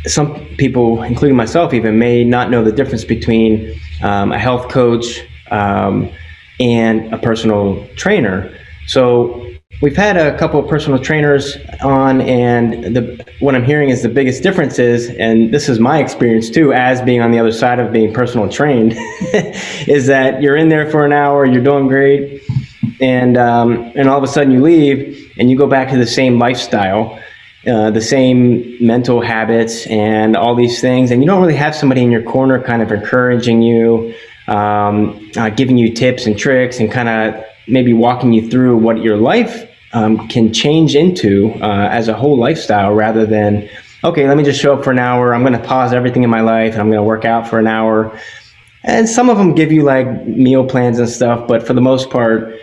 some 0.06 0.34
people, 0.56 1.02
including 1.02 1.36
myself, 1.36 1.74
even 1.74 1.98
may 1.98 2.24
not 2.24 2.50
know 2.50 2.64
the 2.64 2.72
difference 2.72 3.04
between 3.04 3.78
um, 4.02 4.32
a 4.32 4.38
health 4.38 4.68
coach 4.70 5.20
um, 5.50 6.10
and 6.58 7.12
a 7.12 7.18
personal 7.18 7.86
trainer. 7.96 8.56
So 8.86 9.46
we've 9.82 9.96
had 9.96 10.16
a 10.16 10.36
couple 10.38 10.60
of 10.60 10.68
personal 10.68 10.98
trainers 10.98 11.56
on, 11.82 12.20
and 12.22 12.96
the 12.96 13.24
what 13.40 13.54
I'm 13.54 13.64
hearing 13.64 13.90
is 13.90 14.02
the 14.02 14.08
biggest 14.08 14.42
difference 14.42 14.78
is, 14.78 15.10
and 15.10 15.52
this 15.52 15.68
is 15.68 15.78
my 15.78 15.98
experience 15.98 16.50
too, 16.50 16.72
as 16.72 17.00
being 17.02 17.20
on 17.20 17.30
the 17.30 17.38
other 17.38 17.52
side 17.52 17.78
of 17.78 17.92
being 17.92 18.12
personal 18.12 18.48
trained, 18.48 18.94
is 19.86 20.06
that 20.06 20.42
you're 20.42 20.56
in 20.56 20.68
there 20.68 20.90
for 20.90 21.04
an 21.04 21.12
hour, 21.12 21.44
you're 21.44 21.62
doing 21.62 21.88
great 21.88 22.42
and 23.00 23.36
um, 23.36 23.92
and 23.94 24.08
all 24.08 24.18
of 24.18 24.24
a 24.24 24.28
sudden 24.28 24.52
you 24.52 24.60
leave 24.62 25.32
and 25.38 25.50
you 25.50 25.56
go 25.56 25.66
back 25.66 25.90
to 25.90 25.96
the 25.96 26.06
same 26.06 26.38
lifestyle, 26.38 27.18
uh, 27.66 27.90
the 27.90 28.00
same 28.00 28.76
mental 28.80 29.20
habits 29.20 29.86
and 29.86 30.36
all 30.36 30.54
these 30.54 30.80
things, 30.80 31.10
and 31.10 31.22
you 31.22 31.26
don't 31.26 31.40
really 31.40 31.56
have 31.56 31.74
somebody 31.74 32.02
in 32.02 32.10
your 32.10 32.22
corner 32.22 32.62
kind 32.62 32.82
of 32.82 32.90
encouraging 32.90 33.62
you, 33.62 34.14
um, 34.48 35.30
uh, 35.36 35.50
giving 35.50 35.76
you 35.76 35.92
tips 35.92 36.26
and 36.26 36.38
tricks, 36.38 36.80
and 36.80 36.90
kind 36.90 37.08
of 37.08 37.44
maybe 37.68 37.92
walking 37.92 38.32
you 38.32 38.48
through 38.48 38.76
what 38.76 38.98
your 38.98 39.16
life 39.16 39.68
um, 39.92 40.26
can 40.28 40.52
change 40.52 40.96
into 40.96 41.52
uh, 41.60 41.88
as 41.90 42.08
a 42.08 42.14
whole 42.14 42.38
lifestyle, 42.38 42.92
rather 42.92 43.26
than 43.26 43.68
okay, 44.02 44.26
let 44.26 44.36
me 44.36 44.42
just 44.42 44.60
show 44.60 44.74
up 44.74 44.84
for 44.84 44.90
an 44.90 44.98
hour. 44.98 45.34
I'm 45.34 45.42
going 45.42 45.52
to 45.52 45.58
pause 45.58 45.92
everything 45.92 46.22
in 46.22 46.30
my 46.30 46.40
life 46.40 46.72
and 46.72 46.80
I'm 46.80 46.88
going 46.88 46.98
to 46.98 47.02
work 47.02 47.24
out 47.24 47.48
for 47.48 47.58
an 47.58 47.66
hour. 47.66 48.18
And 48.82 49.08
some 49.08 49.28
of 49.28 49.36
them 49.36 49.54
give 49.54 49.70
you 49.72 49.82
like 49.82 50.26
meal 50.26 50.64
plans 50.64 50.98
and 50.98 51.08
stuff, 51.08 51.46
but 51.46 51.66
for 51.66 51.74
the 51.74 51.82
most 51.82 52.08
part, 52.08 52.54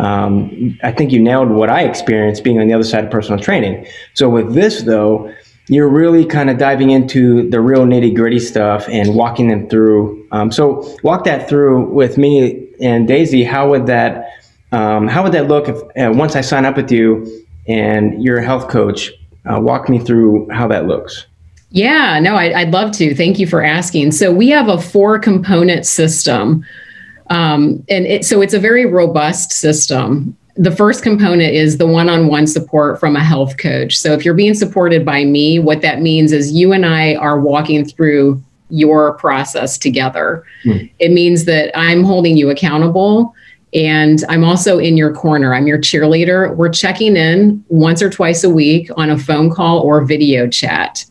um, 0.00 0.78
I 0.82 0.92
think 0.92 1.12
you 1.12 1.20
nailed 1.20 1.50
what 1.50 1.68
I 1.68 1.82
experienced 1.82 2.42
being 2.42 2.58
on 2.58 2.66
the 2.66 2.74
other 2.74 2.84
side 2.84 3.04
of 3.04 3.10
personal 3.10 3.38
training. 3.38 3.86
So 4.14 4.30
with 4.30 4.54
this 4.54 4.82
though, 4.82 5.32
you're 5.68 5.88
really 5.88 6.24
kind 6.24 6.48
of 6.48 6.56
diving 6.56 6.90
into 6.90 7.48
the 7.50 7.60
real 7.60 7.84
nitty 7.84 8.16
gritty 8.16 8.38
stuff 8.38 8.88
and 8.88 9.14
walking 9.14 9.48
them 9.48 9.68
through. 9.68 10.26
Um, 10.32 10.50
so 10.50 10.96
walk 11.02 11.24
that 11.24 11.48
through 11.48 11.84
with 11.90 12.16
me 12.16 12.66
and 12.80 13.06
Daisy. 13.06 13.44
How 13.44 13.68
would 13.68 13.86
that 13.86 14.26
um, 14.72 15.06
how 15.06 15.22
would 15.22 15.32
that 15.32 15.48
look 15.48 15.68
if 15.68 15.76
uh, 15.76 16.12
once 16.16 16.34
I 16.34 16.40
sign 16.40 16.64
up 16.64 16.76
with 16.76 16.90
you 16.90 17.44
and 17.68 18.22
you're 18.22 18.38
a 18.38 18.44
health 18.44 18.68
coach? 18.68 19.12
Uh, 19.50 19.60
walk 19.60 19.88
me 19.88 19.98
through 19.98 20.48
how 20.50 20.66
that 20.68 20.86
looks. 20.86 21.26
Yeah, 21.70 22.18
no, 22.20 22.36
I, 22.36 22.64
would 22.64 22.72
love 22.72 22.92
to. 22.92 23.14
Thank 23.14 23.38
you 23.38 23.46
for 23.46 23.62
asking. 23.62 24.12
So 24.12 24.32
we 24.32 24.48
have 24.48 24.68
a 24.68 24.80
four 24.80 25.18
component 25.18 25.86
system 25.86 26.64
um, 27.30 27.84
and 27.88 28.06
it, 28.06 28.24
so 28.24 28.42
it's 28.42 28.54
a 28.54 28.58
very 28.58 28.84
robust 28.84 29.52
system. 29.52 30.36
The 30.56 30.72
first 30.72 31.02
component 31.02 31.54
is 31.54 31.78
the 31.78 31.86
one 31.86 32.08
on 32.10 32.26
one 32.26 32.46
support 32.46 32.98
from 32.98 33.16
a 33.16 33.24
health 33.24 33.56
coach. 33.56 33.96
So 33.96 34.12
if 34.12 34.24
you're 34.24 34.34
being 34.34 34.54
supported 34.54 35.04
by 35.06 35.24
me, 35.24 35.58
what 35.58 35.80
that 35.82 36.02
means 36.02 36.32
is 36.32 36.52
you 36.52 36.72
and 36.72 36.84
I 36.84 37.14
are 37.14 37.40
walking 37.40 37.84
through 37.84 38.42
your 38.68 39.14
process 39.14 39.78
together. 39.78 40.44
Mm. 40.64 40.90
It 40.98 41.12
means 41.12 41.44
that 41.44 41.76
I'm 41.78 42.04
holding 42.04 42.36
you 42.36 42.50
accountable 42.50 43.34
and 43.72 44.24
I'm 44.28 44.44
also 44.44 44.78
in 44.78 44.96
your 44.96 45.14
corner. 45.14 45.54
I'm 45.54 45.68
your 45.68 45.78
cheerleader. 45.78 46.54
We're 46.56 46.70
checking 46.70 47.16
in 47.16 47.64
once 47.68 48.02
or 48.02 48.10
twice 48.10 48.42
a 48.42 48.50
week 48.50 48.90
on 48.96 49.10
a 49.10 49.18
phone 49.18 49.50
call 49.50 49.80
or 49.80 50.04
video 50.04 50.48
chat 50.48 51.04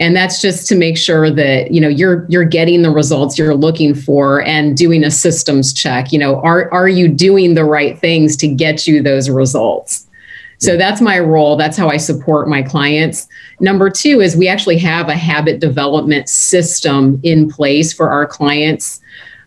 and 0.00 0.14
that's 0.14 0.40
just 0.40 0.68
to 0.68 0.76
make 0.76 0.96
sure 0.96 1.30
that 1.30 1.72
you 1.72 1.80
know 1.80 1.88
you're 1.88 2.26
you're 2.28 2.44
getting 2.44 2.82
the 2.82 2.90
results 2.90 3.38
you're 3.38 3.54
looking 3.54 3.94
for 3.94 4.42
and 4.42 4.76
doing 4.76 5.04
a 5.04 5.10
systems 5.10 5.72
check. 5.72 6.12
You 6.12 6.18
know 6.18 6.40
are 6.40 6.72
are 6.72 6.88
you 6.88 7.08
doing 7.08 7.54
the 7.54 7.64
right 7.64 7.98
things 7.98 8.36
to 8.38 8.48
get 8.48 8.86
you 8.86 9.02
those 9.02 9.28
results? 9.28 10.06
So 10.60 10.76
that's 10.76 11.00
my 11.00 11.20
role. 11.20 11.56
That's 11.56 11.76
how 11.76 11.88
i 11.88 11.96
support 11.96 12.48
my 12.48 12.62
clients. 12.62 13.28
Number 13.60 13.88
two 13.90 14.20
is 14.20 14.36
we 14.36 14.48
actually 14.48 14.78
have 14.78 15.08
a 15.08 15.16
habit 15.16 15.60
development 15.60 16.28
system 16.28 17.20
in 17.22 17.48
place 17.48 17.92
for 17.92 18.10
our 18.10 18.26
clients. 18.26 19.00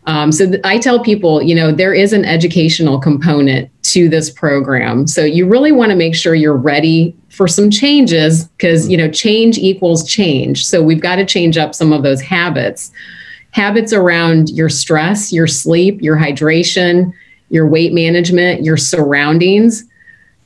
Um, 0.07 0.31
so 0.31 0.49
th- 0.49 0.61
I 0.63 0.79
tell 0.79 1.03
people, 1.03 1.41
you 1.41 1.53
know, 1.53 1.71
there 1.71 1.93
is 1.93 2.13
an 2.13 2.25
educational 2.25 2.97
component 2.97 3.69
to 3.83 4.07
this 4.07 4.29
program. 4.29 5.05
So 5.05 5.23
you 5.23 5.47
really 5.47 5.71
want 5.71 5.91
to 5.91 5.97
make 5.97 6.15
sure 6.15 6.33
you're 6.33 6.55
ready 6.55 7.15
for 7.31 7.47
some 7.47 7.71
changes 7.71 8.45
because, 8.45 8.89
you 8.89 8.97
know, 8.97 9.09
change 9.09 9.57
equals 9.57 10.07
change. 10.07 10.65
So 10.65 10.83
we've 10.83 11.01
got 11.01 11.15
to 11.15 11.25
change 11.25 11.57
up 11.57 11.73
some 11.73 11.93
of 11.93 12.03
those 12.03 12.21
habits. 12.21 12.91
Habits 13.51 13.93
around 13.93 14.49
your 14.49 14.69
stress, 14.69 15.31
your 15.31 15.47
sleep, 15.47 16.01
your 16.01 16.17
hydration, 16.17 17.13
your 17.49 17.67
weight 17.67 17.93
management, 17.93 18.63
your 18.63 18.77
surroundings. 18.77 19.83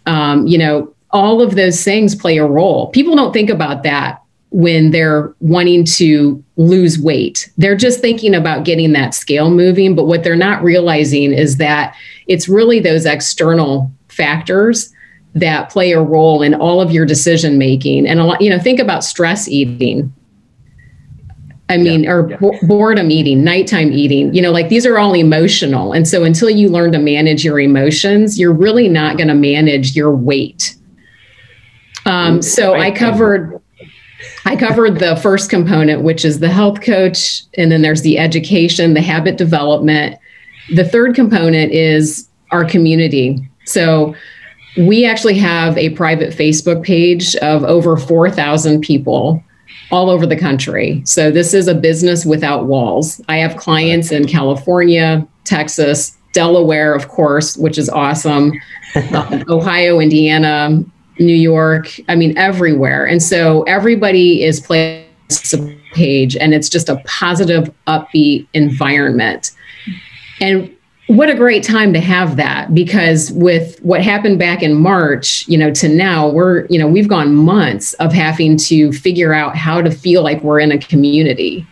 Um, 0.05 0.45
you 0.45 0.57
know, 0.57 0.93
all 1.09 1.41
of 1.41 1.55
those 1.55 1.83
things 1.83 2.15
play 2.15 2.37
a 2.37 2.45
role. 2.45 2.87
People 2.87 3.15
don't 3.15 3.33
think 3.33 3.49
about 3.49 3.83
that 3.83 4.21
when 4.51 4.91
they're 4.91 5.33
wanting 5.39 5.85
to 5.85 6.43
lose 6.55 6.99
weight. 6.99 7.51
They're 7.57 7.75
just 7.75 7.99
thinking 7.99 8.35
about 8.35 8.63
getting 8.63 8.93
that 8.93 9.13
scale 9.13 9.49
moving. 9.49 9.95
But 9.95 10.05
what 10.05 10.23
they're 10.23 10.35
not 10.35 10.63
realizing 10.63 11.33
is 11.33 11.57
that 11.57 11.95
it's 12.27 12.47
really 12.47 12.79
those 12.79 13.05
external 13.05 13.91
factors 14.07 14.93
that 15.35 15.69
play 15.69 15.91
a 15.91 16.01
role 16.01 16.41
in 16.41 16.55
all 16.55 16.81
of 16.81 16.91
your 16.91 17.05
decision 17.05 17.57
making. 17.57 18.07
And 18.07 18.19
a 18.19 18.23
lot, 18.23 18.41
you 18.41 18.49
know, 18.49 18.57
think 18.57 18.79
about 18.79 19.03
stress 19.03 19.47
eating. 19.47 20.13
I 21.67 21.77
mean, 21.77 22.03
yeah, 22.03 22.11
or 22.11 22.29
yeah. 22.29 22.37
boredom 22.67 23.09
eating, 23.09 23.43
nighttime 23.43 23.91
eating, 23.91 24.33
you 24.33 24.41
know, 24.41 24.51
like 24.51 24.69
these 24.69 24.85
are 24.85 24.99
all 24.99 25.15
emotional. 25.15 25.93
And 25.93 26.07
so 26.07 26.23
until 26.23 26.49
you 26.49 26.69
learn 26.69 26.91
to 26.91 26.99
manage 26.99 27.43
your 27.43 27.59
emotions, 27.59 28.39
you're 28.39 28.53
really 28.53 28.87
not 28.87 29.17
going 29.17 29.29
to 29.29 29.33
manage 29.35 29.95
your 29.95 30.15
weight. 30.15 30.75
Um, 32.05 32.41
so 32.41 32.75
I 32.75 32.91
covered 32.91 33.59
I 34.45 34.55
covered 34.55 34.99
the 34.99 35.15
first 35.17 35.49
component, 35.49 36.03
which 36.03 36.23
is 36.23 36.39
the 36.39 36.49
health 36.49 36.81
coach, 36.81 37.41
and 37.57 37.71
then 37.71 37.81
there's 37.81 38.03
the 38.03 38.19
education, 38.19 38.93
the 38.93 39.01
habit 39.01 39.37
development. 39.37 40.17
The 40.73 40.85
third 40.85 41.15
component 41.15 41.71
is 41.71 42.29
our 42.51 42.63
community. 42.63 43.49
So 43.65 44.15
we 44.77 45.05
actually 45.05 45.37
have 45.37 45.77
a 45.77 45.91
private 45.91 46.33
Facebook 46.33 46.83
page 46.83 47.35
of 47.37 47.63
over 47.63 47.97
4,000 47.97 48.81
people 48.81 49.43
all 49.91 50.09
over 50.09 50.25
the 50.25 50.35
country. 50.35 51.01
So 51.05 51.31
this 51.31 51.53
is 51.53 51.67
a 51.67 51.75
business 51.75 52.25
without 52.25 52.65
walls. 52.65 53.21
I 53.27 53.37
have 53.37 53.55
clients 53.57 54.11
in 54.11 54.27
California, 54.27 55.25
Texas, 55.43 56.17
Delaware, 56.33 56.93
of 56.93 57.07
course, 57.07 57.55
which 57.55 57.77
is 57.77 57.89
awesome, 57.89 58.51
um, 59.13 59.43
Ohio, 59.47 59.99
Indiana, 59.99 60.83
New 61.19 61.35
York, 61.35 61.97
I 62.09 62.15
mean, 62.15 62.37
everywhere. 62.37 63.05
And 63.05 63.23
so 63.23 63.63
everybody 63.63 64.43
is 64.43 64.59
playing 64.59 65.05
a 65.53 65.79
page 65.93 66.35
and 66.35 66.53
it's 66.53 66.67
just 66.67 66.89
a 66.89 66.97
positive, 67.05 67.73
upbeat 67.87 68.47
environment. 68.53 69.51
And 70.41 70.75
what 71.07 71.29
a 71.29 71.35
great 71.35 71.63
time 71.63 71.93
to 71.93 71.99
have 71.99 72.35
that 72.37 72.73
because 72.73 73.31
with 73.33 73.79
what 73.83 74.01
happened 74.01 74.39
back 74.39 74.63
in 74.63 74.73
March, 74.73 75.47
you 75.47 75.57
know, 75.57 75.71
to 75.71 75.87
now, 75.87 76.27
we're, 76.29 76.65
you 76.65 76.79
know, 76.79 76.87
we've 76.87 77.07
gone 77.07 77.35
months 77.35 77.93
of 77.95 78.11
having 78.11 78.57
to 78.57 78.91
figure 78.91 79.33
out 79.33 79.55
how 79.55 79.81
to 79.81 79.91
feel 79.91 80.23
like 80.23 80.41
we're 80.41 80.59
in 80.59 80.71
a 80.71 80.79
community. 80.79 81.65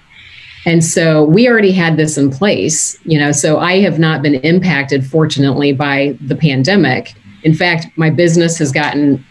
And 0.66 0.84
so 0.84 1.24
we 1.24 1.50
already 1.50 1.72
had 1.72 1.98
this 1.98 2.18
in 2.18 2.30
place, 2.30 2.98
you 3.06 3.18
know, 3.18 3.32
so 3.32 3.58
I 3.58 3.82
have 3.82 3.98
not 3.98 4.22
been 4.22 4.36
impacted, 4.36 5.06
fortunately, 5.06 5.74
by 5.74 6.18
the 6.22 6.36
pandemic. 6.36 7.14
In 7.44 7.54
fact, 7.54 7.88
my 7.98 8.10
business 8.10 8.58
has 8.60 8.72
gotten 8.72 9.26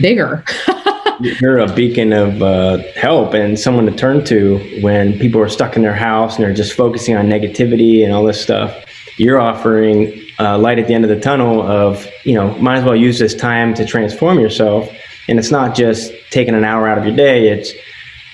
bigger. 0.00 0.44
You're 1.20 1.58
a 1.58 1.72
beacon 1.72 2.12
of 2.12 2.42
uh, 2.42 2.78
help 2.96 3.34
and 3.34 3.60
someone 3.60 3.86
to 3.86 3.92
turn 3.92 4.24
to 4.24 4.58
when 4.82 5.18
people 5.20 5.40
are 5.40 5.48
stuck 5.48 5.76
in 5.76 5.82
their 5.82 5.94
house 5.94 6.36
and 6.36 6.44
they're 6.44 6.54
just 6.54 6.72
focusing 6.72 7.16
on 7.16 7.26
negativity 7.26 8.02
and 8.02 8.12
all 8.12 8.24
this 8.24 8.40
stuff. 8.40 8.83
You're 9.16 9.40
offering 9.40 10.20
uh, 10.38 10.58
light 10.58 10.78
at 10.78 10.86
the 10.86 10.94
end 10.94 11.04
of 11.04 11.10
the 11.10 11.20
tunnel 11.20 11.62
of, 11.62 12.08
you 12.24 12.34
know, 12.34 12.56
might 12.58 12.78
as 12.78 12.84
well 12.84 12.96
use 12.96 13.18
this 13.18 13.34
time 13.34 13.74
to 13.74 13.84
transform 13.84 14.40
yourself. 14.40 14.88
And 15.28 15.38
it's 15.38 15.50
not 15.50 15.74
just 15.74 16.12
taking 16.30 16.54
an 16.54 16.64
hour 16.64 16.88
out 16.88 16.98
of 16.98 17.04
your 17.04 17.16
day, 17.16 17.48
it's 17.48 17.72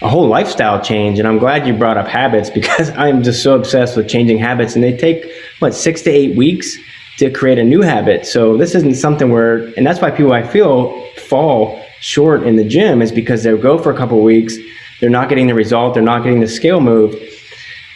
a 0.02 0.08
whole 0.08 0.26
lifestyle 0.26 0.80
change. 0.82 1.18
And 1.18 1.28
I'm 1.28 1.38
glad 1.38 1.66
you 1.66 1.74
brought 1.74 1.98
up 1.98 2.08
habits 2.08 2.50
because 2.58 2.90
I'm 2.90 3.22
just 3.22 3.42
so 3.42 3.54
obsessed 3.54 3.96
with 3.96 4.08
changing 4.08 4.38
habits. 4.38 4.74
And 4.74 4.82
they 4.82 4.96
take, 4.96 5.30
what, 5.58 5.74
six 5.74 6.02
to 6.02 6.10
eight 6.10 6.36
weeks 6.36 6.76
to 7.18 7.30
create 7.30 7.58
a 7.58 7.64
new 7.64 7.82
habit. 7.82 8.26
So 8.26 8.56
this 8.56 8.74
isn't 8.74 8.94
something 8.94 9.30
where, 9.30 9.64
and 9.76 9.86
that's 9.86 10.00
why 10.00 10.10
people 10.10 10.32
I 10.32 10.42
feel 10.42 11.06
fall 11.16 11.84
short 12.00 12.44
in 12.44 12.56
the 12.56 12.64
gym 12.64 13.02
is 13.02 13.12
because 13.12 13.42
they'll 13.42 13.58
go 13.58 13.76
for 13.76 13.92
a 13.92 13.96
couple 13.96 14.22
weeks, 14.22 14.56
they're 15.00 15.10
not 15.10 15.28
getting 15.28 15.46
the 15.46 15.54
result, 15.54 15.92
they're 15.92 16.02
not 16.02 16.22
getting 16.22 16.40
the 16.40 16.48
scale 16.48 16.80
move. 16.80 17.14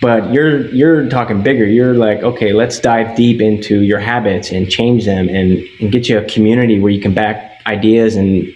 But 0.05 0.35
you're 0.35 0.67
you're 0.67 1.09
talking 1.09 1.43
bigger. 1.43 1.65
You're 1.65 1.95
like, 1.95 2.19
okay, 2.19 2.53
let's 2.53 2.79
dive 2.79 3.17
deep 3.17 3.41
into 3.41 3.81
your 3.81 3.99
habits 3.99 4.51
and 4.51 4.71
change 4.71 5.07
them 5.07 5.31
and, 5.31 5.67
and 5.81 5.91
get 5.91 6.11
you 6.11 6.19
a 6.19 6.25
community 6.27 6.79
where 6.79 6.93
you 6.93 7.01
can 7.01 7.15
back 7.15 7.63
ideas 7.67 8.15
and 8.15 8.47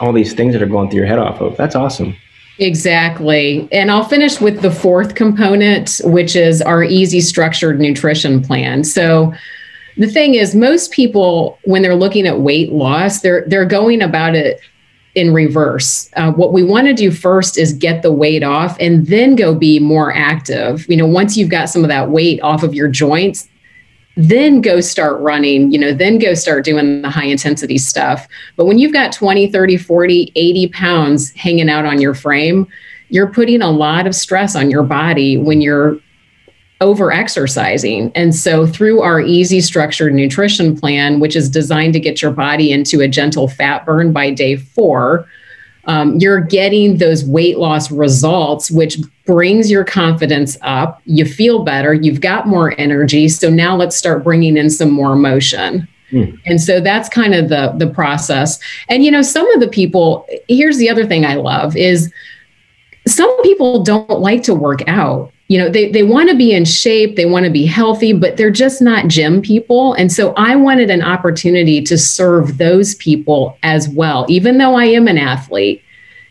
all 0.00 0.14
these 0.14 0.32
things 0.32 0.54
that 0.54 0.62
are 0.62 0.66
going 0.66 0.88
through 0.88 1.00
your 1.00 1.06
head 1.06 1.18
off 1.18 1.42
of. 1.42 1.58
That's 1.58 1.74
awesome. 1.74 2.16
Exactly. 2.58 3.68
And 3.70 3.90
I'll 3.90 4.06
finish 4.06 4.40
with 4.40 4.62
the 4.62 4.70
fourth 4.70 5.14
component, 5.14 6.00
which 6.04 6.34
is 6.34 6.62
our 6.62 6.82
easy 6.82 7.20
structured 7.20 7.78
nutrition 7.78 8.42
plan. 8.42 8.82
So 8.82 9.34
the 9.98 10.06
thing 10.06 10.36
is 10.36 10.54
most 10.54 10.90
people 10.90 11.58
when 11.64 11.82
they're 11.82 11.96
looking 11.96 12.26
at 12.26 12.40
weight 12.40 12.72
loss, 12.72 13.20
they're 13.20 13.44
they're 13.46 13.66
going 13.66 14.00
about 14.00 14.34
it 14.34 14.58
in 15.18 15.34
reverse. 15.34 16.08
Uh, 16.14 16.32
what 16.32 16.52
we 16.52 16.62
want 16.62 16.86
to 16.86 16.94
do 16.94 17.10
first 17.10 17.58
is 17.58 17.72
get 17.72 18.02
the 18.02 18.12
weight 18.12 18.42
off 18.44 18.76
and 18.78 19.06
then 19.08 19.34
go 19.34 19.54
be 19.54 19.78
more 19.80 20.14
active. 20.14 20.88
You 20.88 20.96
know, 20.96 21.06
once 21.06 21.36
you've 21.36 21.50
got 21.50 21.68
some 21.68 21.82
of 21.82 21.88
that 21.88 22.10
weight 22.10 22.40
off 22.40 22.62
of 22.62 22.74
your 22.74 22.88
joints, 22.88 23.48
then 24.16 24.60
go 24.60 24.80
start 24.80 25.20
running, 25.20 25.70
you 25.70 25.78
know, 25.78 25.92
then 25.92 26.18
go 26.18 26.34
start 26.34 26.64
doing 26.64 27.02
the 27.02 27.10
high 27.10 27.26
intensity 27.26 27.78
stuff. 27.78 28.26
But 28.56 28.66
when 28.66 28.78
you've 28.78 28.92
got 28.92 29.12
20, 29.12 29.50
30, 29.50 29.76
40, 29.76 30.32
80 30.34 30.68
pounds 30.68 31.30
hanging 31.32 31.68
out 31.68 31.84
on 31.84 32.00
your 32.00 32.14
frame, 32.14 32.66
you're 33.10 33.32
putting 33.32 33.62
a 33.62 33.70
lot 33.70 34.06
of 34.06 34.14
stress 34.14 34.54
on 34.54 34.70
your 34.70 34.82
body 34.82 35.36
when 35.36 35.60
you're 35.60 35.98
over 36.80 37.10
exercising. 37.10 38.12
And 38.14 38.34
so, 38.34 38.66
through 38.66 39.00
our 39.00 39.20
easy 39.20 39.60
structured 39.60 40.14
nutrition 40.14 40.78
plan, 40.78 41.20
which 41.20 41.34
is 41.34 41.48
designed 41.48 41.92
to 41.94 42.00
get 42.00 42.22
your 42.22 42.30
body 42.30 42.72
into 42.72 43.00
a 43.00 43.08
gentle 43.08 43.48
fat 43.48 43.84
burn 43.84 44.12
by 44.12 44.30
day 44.30 44.56
four, 44.56 45.28
um, 45.86 46.18
you're 46.18 46.40
getting 46.40 46.98
those 46.98 47.24
weight 47.24 47.58
loss 47.58 47.90
results, 47.90 48.70
which 48.70 48.98
brings 49.24 49.70
your 49.70 49.84
confidence 49.84 50.56
up. 50.62 51.00
You 51.06 51.24
feel 51.24 51.64
better, 51.64 51.94
you've 51.94 52.20
got 52.20 52.46
more 52.46 52.78
energy. 52.78 53.28
So 53.28 53.50
now 53.50 53.74
let's 53.74 53.96
start 53.96 54.22
bringing 54.22 54.56
in 54.56 54.70
some 54.70 54.90
more 54.90 55.16
motion. 55.16 55.88
Mm. 56.12 56.38
And 56.46 56.60
so 56.60 56.80
that's 56.80 57.08
kind 57.08 57.34
of 57.34 57.48
the 57.48 57.74
the 57.76 57.88
process. 57.92 58.60
And 58.88 59.04
you 59.04 59.10
know, 59.10 59.22
some 59.22 59.50
of 59.52 59.60
the 59.60 59.68
people, 59.68 60.26
here's 60.48 60.78
the 60.78 60.88
other 60.88 61.06
thing 61.06 61.24
I 61.24 61.34
love 61.34 61.76
is 61.76 62.12
some 63.06 63.42
people 63.42 63.82
don't 63.82 64.20
like 64.20 64.42
to 64.44 64.54
work 64.54 64.86
out 64.86 65.32
you 65.48 65.58
know 65.58 65.68
they, 65.68 65.90
they 65.90 66.02
want 66.02 66.28
to 66.28 66.36
be 66.36 66.52
in 66.52 66.64
shape 66.64 67.16
they 67.16 67.24
want 67.24 67.44
to 67.44 67.50
be 67.50 67.66
healthy 67.66 68.12
but 68.12 68.36
they're 68.36 68.50
just 68.50 68.80
not 68.80 69.08
gym 69.08 69.42
people. 69.42 69.94
And 69.94 70.12
so 70.12 70.32
i 70.34 70.54
wanted 70.54 70.90
an 70.90 71.02
opportunity 71.02 71.82
to 71.82 71.98
serve 71.98 72.58
those 72.58 72.94
people 72.96 73.58
as 73.62 73.88
well. 73.88 74.26
Even 74.28 74.58
though 74.58 74.74
i 74.74 74.84
am 74.84 75.08
an 75.08 75.18
athlete 75.18 75.82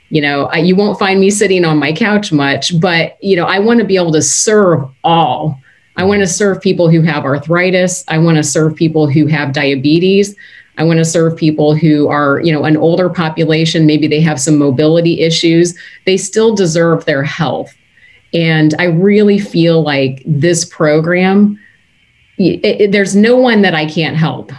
you 0.09 0.21
know 0.21 0.45
I, 0.45 0.59
you 0.59 0.75
won't 0.75 0.99
find 0.99 1.19
me 1.19 1.29
sitting 1.29 1.65
on 1.65 1.77
my 1.77 1.91
couch 1.91 2.31
much 2.31 2.79
but 2.79 3.21
you 3.21 3.35
know 3.35 3.45
i 3.45 3.59
want 3.59 3.79
to 3.79 3.85
be 3.85 3.97
able 3.97 4.13
to 4.13 4.21
serve 4.21 4.87
all. 5.03 5.59
I 5.97 6.03
want 6.03 6.21
to 6.21 6.27
serve 6.27 6.61
people 6.61 6.89
who 6.91 7.01
have 7.01 7.25
arthritis. 7.25 8.03
I 8.07 8.19
want 8.19 8.37
to 8.37 8.43
serve 8.43 8.75
people 8.75 9.09
who 9.09 9.25
have 9.25 9.51
diabetes. 9.51 10.35
I 10.77 10.83
want 10.83 10.99
to 10.99 11.05
serve 11.05 11.35
people 11.35 11.75
who 11.75 12.07
are 12.07 12.39
you 12.41 12.53
know 12.53 12.65
an 12.65 12.77
older 12.77 13.09
population. 13.09 13.87
Maybe 13.87 14.07
they 14.07 14.21
have 14.21 14.39
some 14.39 14.59
mobility 14.59 15.21
issues. 15.21 15.75
They 16.05 16.17
still 16.17 16.55
deserve 16.55 17.05
their 17.05 17.23
health 17.23 17.75
and 18.33 18.73
I 18.79 18.85
really 18.85 19.39
feel 19.39 19.81
like 19.81 20.23
this 20.25 20.65
program, 20.65 21.59
it, 22.37 22.81
it, 22.81 22.91
there's 22.91 23.15
no 23.15 23.35
one 23.37 23.61
that 23.61 23.73
I 23.73 23.85
can't 23.85 24.15
help. 24.15 24.51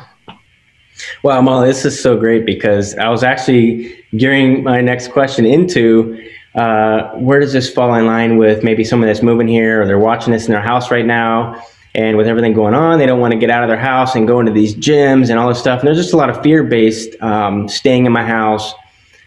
Well, 1.22 1.40
Molly, 1.42 1.68
this 1.68 1.84
is 1.84 2.00
so 2.00 2.16
great 2.16 2.44
because 2.44 2.96
I 2.96 3.08
was 3.08 3.22
actually 3.22 4.04
gearing 4.16 4.62
my 4.64 4.80
next 4.80 5.08
question 5.08 5.46
into 5.46 6.28
uh, 6.54 7.10
where 7.12 7.40
does 7.40 7.52
this 7.52 7.72
fall 7.72 7.94
in 7.94 8.06
line 8.06 8.36
with 8.36 8.64
maybe 8.64 8.82
someone 8.82 9.06
that's 9.06 9.22
moving 9.22 9.46
here 9.46 9.82
or 9.82 9.86
they're 9.86 9.98
watching 9.98 10.32
this 10.32 10.46
in 10.46 10.52
their 10.52 10.62
house 10.62 10.90
right 10.90 11.06
now 11.06 11.62
and 11.94 12.16
with 12.16 12.26
everything 12.26 12.52
going 12.52 12.74
on, 12.74 12.98
they 12.98 13.06
don't 13.06 13.20
want 13.20 13.32
to 13.32 13.38
get 13.38 13.50
out 13.50 13.62
of 13.62 13.68
their 13.68 13.78
house 13.78 14.14
and 14.14 14.26
go 14.26 14.40
into 14.40 14.52
these 14.52 14.74
gyms 14.74 15.30
and 15.30 15.38
all 15.38 15.48
this 15.48 15.58
stuff. 15.58 15.80
And 15.80 15.86
there's 15.86 15.98
just 15.98 16.12
a 16.12 16.16
lot 16.16 16.30
of 16.30 16.42
fear 16.42 16.62
based 16.62 17.20
um, 17.22 17.68
staying 17.68 18.06
in 18.06 18.12
my 18.12 18.24
house, 18.24 18.74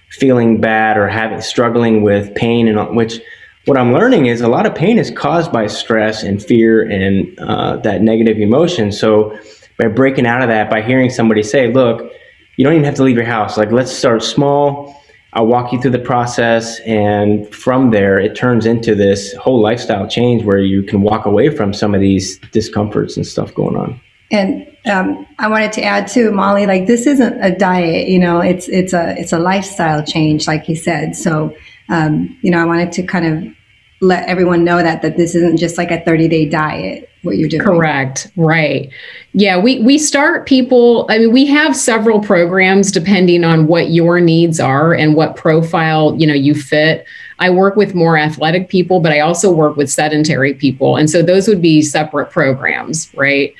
feeling 0.10 0.60
bad 0.60 0.98
or 0.98 1.08
having 1.08 1.42
struggling 1.42 2.02
with 2.02 2.34
pain 2.36 2.68
and 2.68 2.96
which 2.96 3.20
what 3.66 3.78
I'm 3.78 3.94
learning 3.94 4.26
is 4.26 4.42
a 4.42 4.48
lot 4.48 4.66
of 4.66 4.74
pain 4.74 4.98
is 4.98 5.12
caused 5.12 5.52
by 5.52 5.68
stress 5.68 6.24
and 6.24 6.44
fear 6.44 6.82
and 6.82 7.38
uh, 7.40 7.78
that 7.78 8.02
negative 8.02 8.38
emotion. 8.38 8.92
So 8.92 9.38
by 9.78 9.88
breaking 9.88 10.26
out 10.26 10.42
of 10.42 10.48
that, 10.50 10.70
by 10.70 10.82
hearing 10.82 11.10
somebody 11.10 11.44
say, 11.44 11.72
look, 11.72 12.12
you 12.58 12.64
don't 12.64 12.74
even 12.74 12.86
have 12.86 12.96
to 12.96 13.04
leave 13.04 13.16
your 13.16 13.26
house. 13.26 13.58
Like, 13.58 13.72
let's 13.72 13.92
start 13.92 14.24
small. 14.24 15.00
I'll 15.34 15.48
walk 15.48 15.72
you 15.72 15.80
through 15.80 15.92
the 15.92 16.00
process. 16.00 16.80
And 16.82 17.48
from 17.54 17.92
there, 17.92 18.20
it 18.20 18.36
turns 18.36 18.66
into 18.66 18.96
this 18.96 19.34
whole 19.36 19.62
lifestyle 19.62 20.08
change 20.08 20.44
where 20.44 20.60
you 20.60 20.84
can 20.84 21.02
walk 21.02 21.26
away 21.26 21.56
from 21.56 21.74
some 21.74 21.96
of 21.96 22.02
these 22.02 22.40
discomforts 22.52 23.16
and 23.16 23.26
stuff 23.26 23.54
going 23.54 23.76
on. 23.76 24.02
And 24.32 24.68
um, 24.88 25.28
I 25.38 25.48
wanted 25.48 25.72
to 25.74 25.84
add 25.84 26.08
too, 26.08 26.32
Molly, 26.32 26.66
like 26.66 26.88
this 26.88 27.06
isn't 27.06 27.44
a 27.44 27.56
diet, 27.56 28.08
you 28.08 28.18
know, 28.18 28.40
it's, 28.40 28.68
it's 28.70 28.94
a, 28.94 29.16
it's 29.18 29.34
a 29.34 29.40
lifestyle 29.40 30.04
change, 30.04 30.48
like 30.48 30.68
you 30.68 30.76
said. 30.76 31.16
So 31.16 31.54
um, 31.92 32.38
you 32.42 32.50
know, 32.50 32.60
I 32.60 32.66
wanted 32.66 32.92
to 32.94 33.04
kind 33.04 33.26
of 33.26 33.56
let 34.02 34.28
everyone 34.28 34.64
know 34.64 34.82
that 34.82 35.02
that 35.04 35.16
this 35.16 35.36
isn't 35.36 35.58
just 35.58 35.78
like 35.78 35.92
a 35.92 36.02
30 36.02 36.28
day 36.28 36.46
diet 36.46 37.08
what 37.22 37.38
you're 37.38 37.48
doing. 37.48 37.62
Correct. 37.62 38.32
Right. 38.36 38.90
Yeah 39.34 39.58
we 39.58 39.80
we 39.80 39.98
start 39.98 40.48
people 40.48 41.06
i 41.10 41.20
mean 41.20 41.32
we 41.32 41.46
have 41.46 41.76
several 41.76 42.20
programs 42.20 42.92
depending 42.92 43.44
on 43.44 43.68
what 43.68 43.92
your 43.92 44.20
needs 44.20 44.60
are 44.60 44.94
and 44.94 45.16
what 45.16 45.36
profile 45.36 46.16
you 46.18 46.28
know 46.28 46.34
you 46.34 46.56
fit. 46.56 47.06
I 47.40 47.50
work 47.50 47.76
with 47.76 47.96
more 47.96 48.18
athletic 48.18 48.70
people 48.70 49.00
but 49.00 49.12
i 49.12 49.20
also 49.20 49.52
work 49.52 49.78
with 49.78 49.90
sedentary 49.90 50.54
people. 50.54 50.98
And 50.98 51.10
so 51.10 51.22
those 51.22 51.48
would 51.48 51.62
be 51.62 51.82
separate 51.82 52.32
programs 52.32 53.10
right 53.16 53.54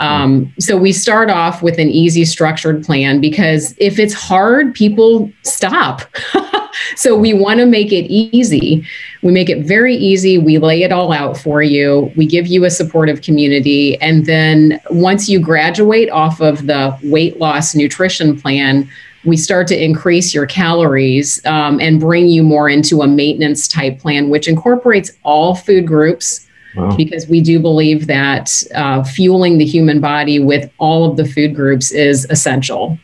um, 0.00 0.52
so 0.58 0.76
we 0.76 0.92
start 0.92 1.30
off 1.30 1.62
with 1.62 1.78
an 1.78 1.88
easy 1.88 2.24
structured 2.24 2.84
plan 2.84 3.20
because 3.20 3.74
if 3.78 3.98
it's 3.98 4.14
hard, 4.14 4.74
people 4.74 5.30
stop. 5.42 6.02
so 6.96 7.16
we 7.16 7.32
want 7.34 7.58
to 7.60 7.66
make 7.66 7.92
it 7.92 8.06
easy. 8.06 8.86
We 9.22 9.32
make 9.32 9.50
it 9.50 9.66
very 9.66 9.96
easy. 9.96 10.38
We 10.38 10.58
lay 10.58 10.82
it 10.82 10.92
all 10.92 11.12
out 11.12 11.36
for 11.36 11.62
you. 11.62 12.12
We 12.16 12.26
give 12.26 12.46
you 12.46 12.64
a 12.64 12.70
supportive 12.70 13.22
community. 13.22 14.00
And 14.00 14.26
then 14.26 14.80
once 14.90 15.28
you 15.28 15.40
graduate 15.40 16.10
off 16.10 16.40
of 16.40 16.66
the 16.66 16.96
weight 17.02 17.38
loss 17.38 17.74
nutrition 17.74 18.40
plan, 18.40 18.88
we 19.24 19.36
start 19.36 19.66
to 19.68 19.84
increase 19.84 20.32
your 20.32 20.46
calories 20.46 21.44
um, 21.44 21.80
and 21.80 21.98
bring 21.98 22.28
you 22.28 22.44
more 22.44 22.68
into 22.68 23.02
a 23.02 23.08
maintenance 23.08 23.66
type 23.66 23.98
plan, 23.98 24.30
which 24.30 24.46
incorporates 24.46 25.10
all 25.24 25.56
food 25.56 25.86
groups 25.86 26.47
Wow. 26.76 26.94
Because 26.96 27.26
we 27.28 27.40
do 27.40 27.58
believe 27.58 28.06
that 28.06 28.62
uh, 28.74 29.02
fueling 29.02 29.58
the 29.58 29.64
human 29.64 30.00
body 30.00 30.38
with 30.38 30.70
all 30.78 31.10
of 31.10 31.16
the 31.16 31.24
food 31.24 31.54
groups 31.54 31.90
is 31.90 32.26
essential. 32.30 32.98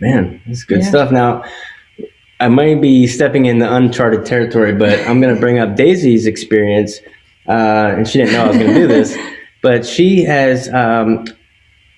Man, 0.00 0.40
that's 0.46 0.64
good 0.64 0.80
yeah. 0.80 0.88
stuff. 0.88 1.10
Now, 1.10 1.44
I 2.40 2.48
might 2.48 2.80
be 2.80 3.06
stepping 3.06 3.46
into 3.46 3.72
uncharted 3.72 4.26
territory, 4.26 4.74
but 4.74 4.98
I'm 5.06 5.20
going 5.20 5.34
to 5.34 5.40
bring 5.40 5.58
up 5.58 5.76
Daisy's 5.76 6.26
experience. 6.26 7.00
Uh, 7.48 7.94
and 7.96 8.08
she 8.08 8.18
didn't 8.18 8.32
know 8.32 8.44
I 8.44 8.48
was 8.48 8.56
going 8.56 8.68
to 8.68 8.74
do 8.74 8.86
this, 8.86 9.16
but 9.62 9.86
she 9.86 10.24
has, 10.24 10.68
um, 10.72 11.26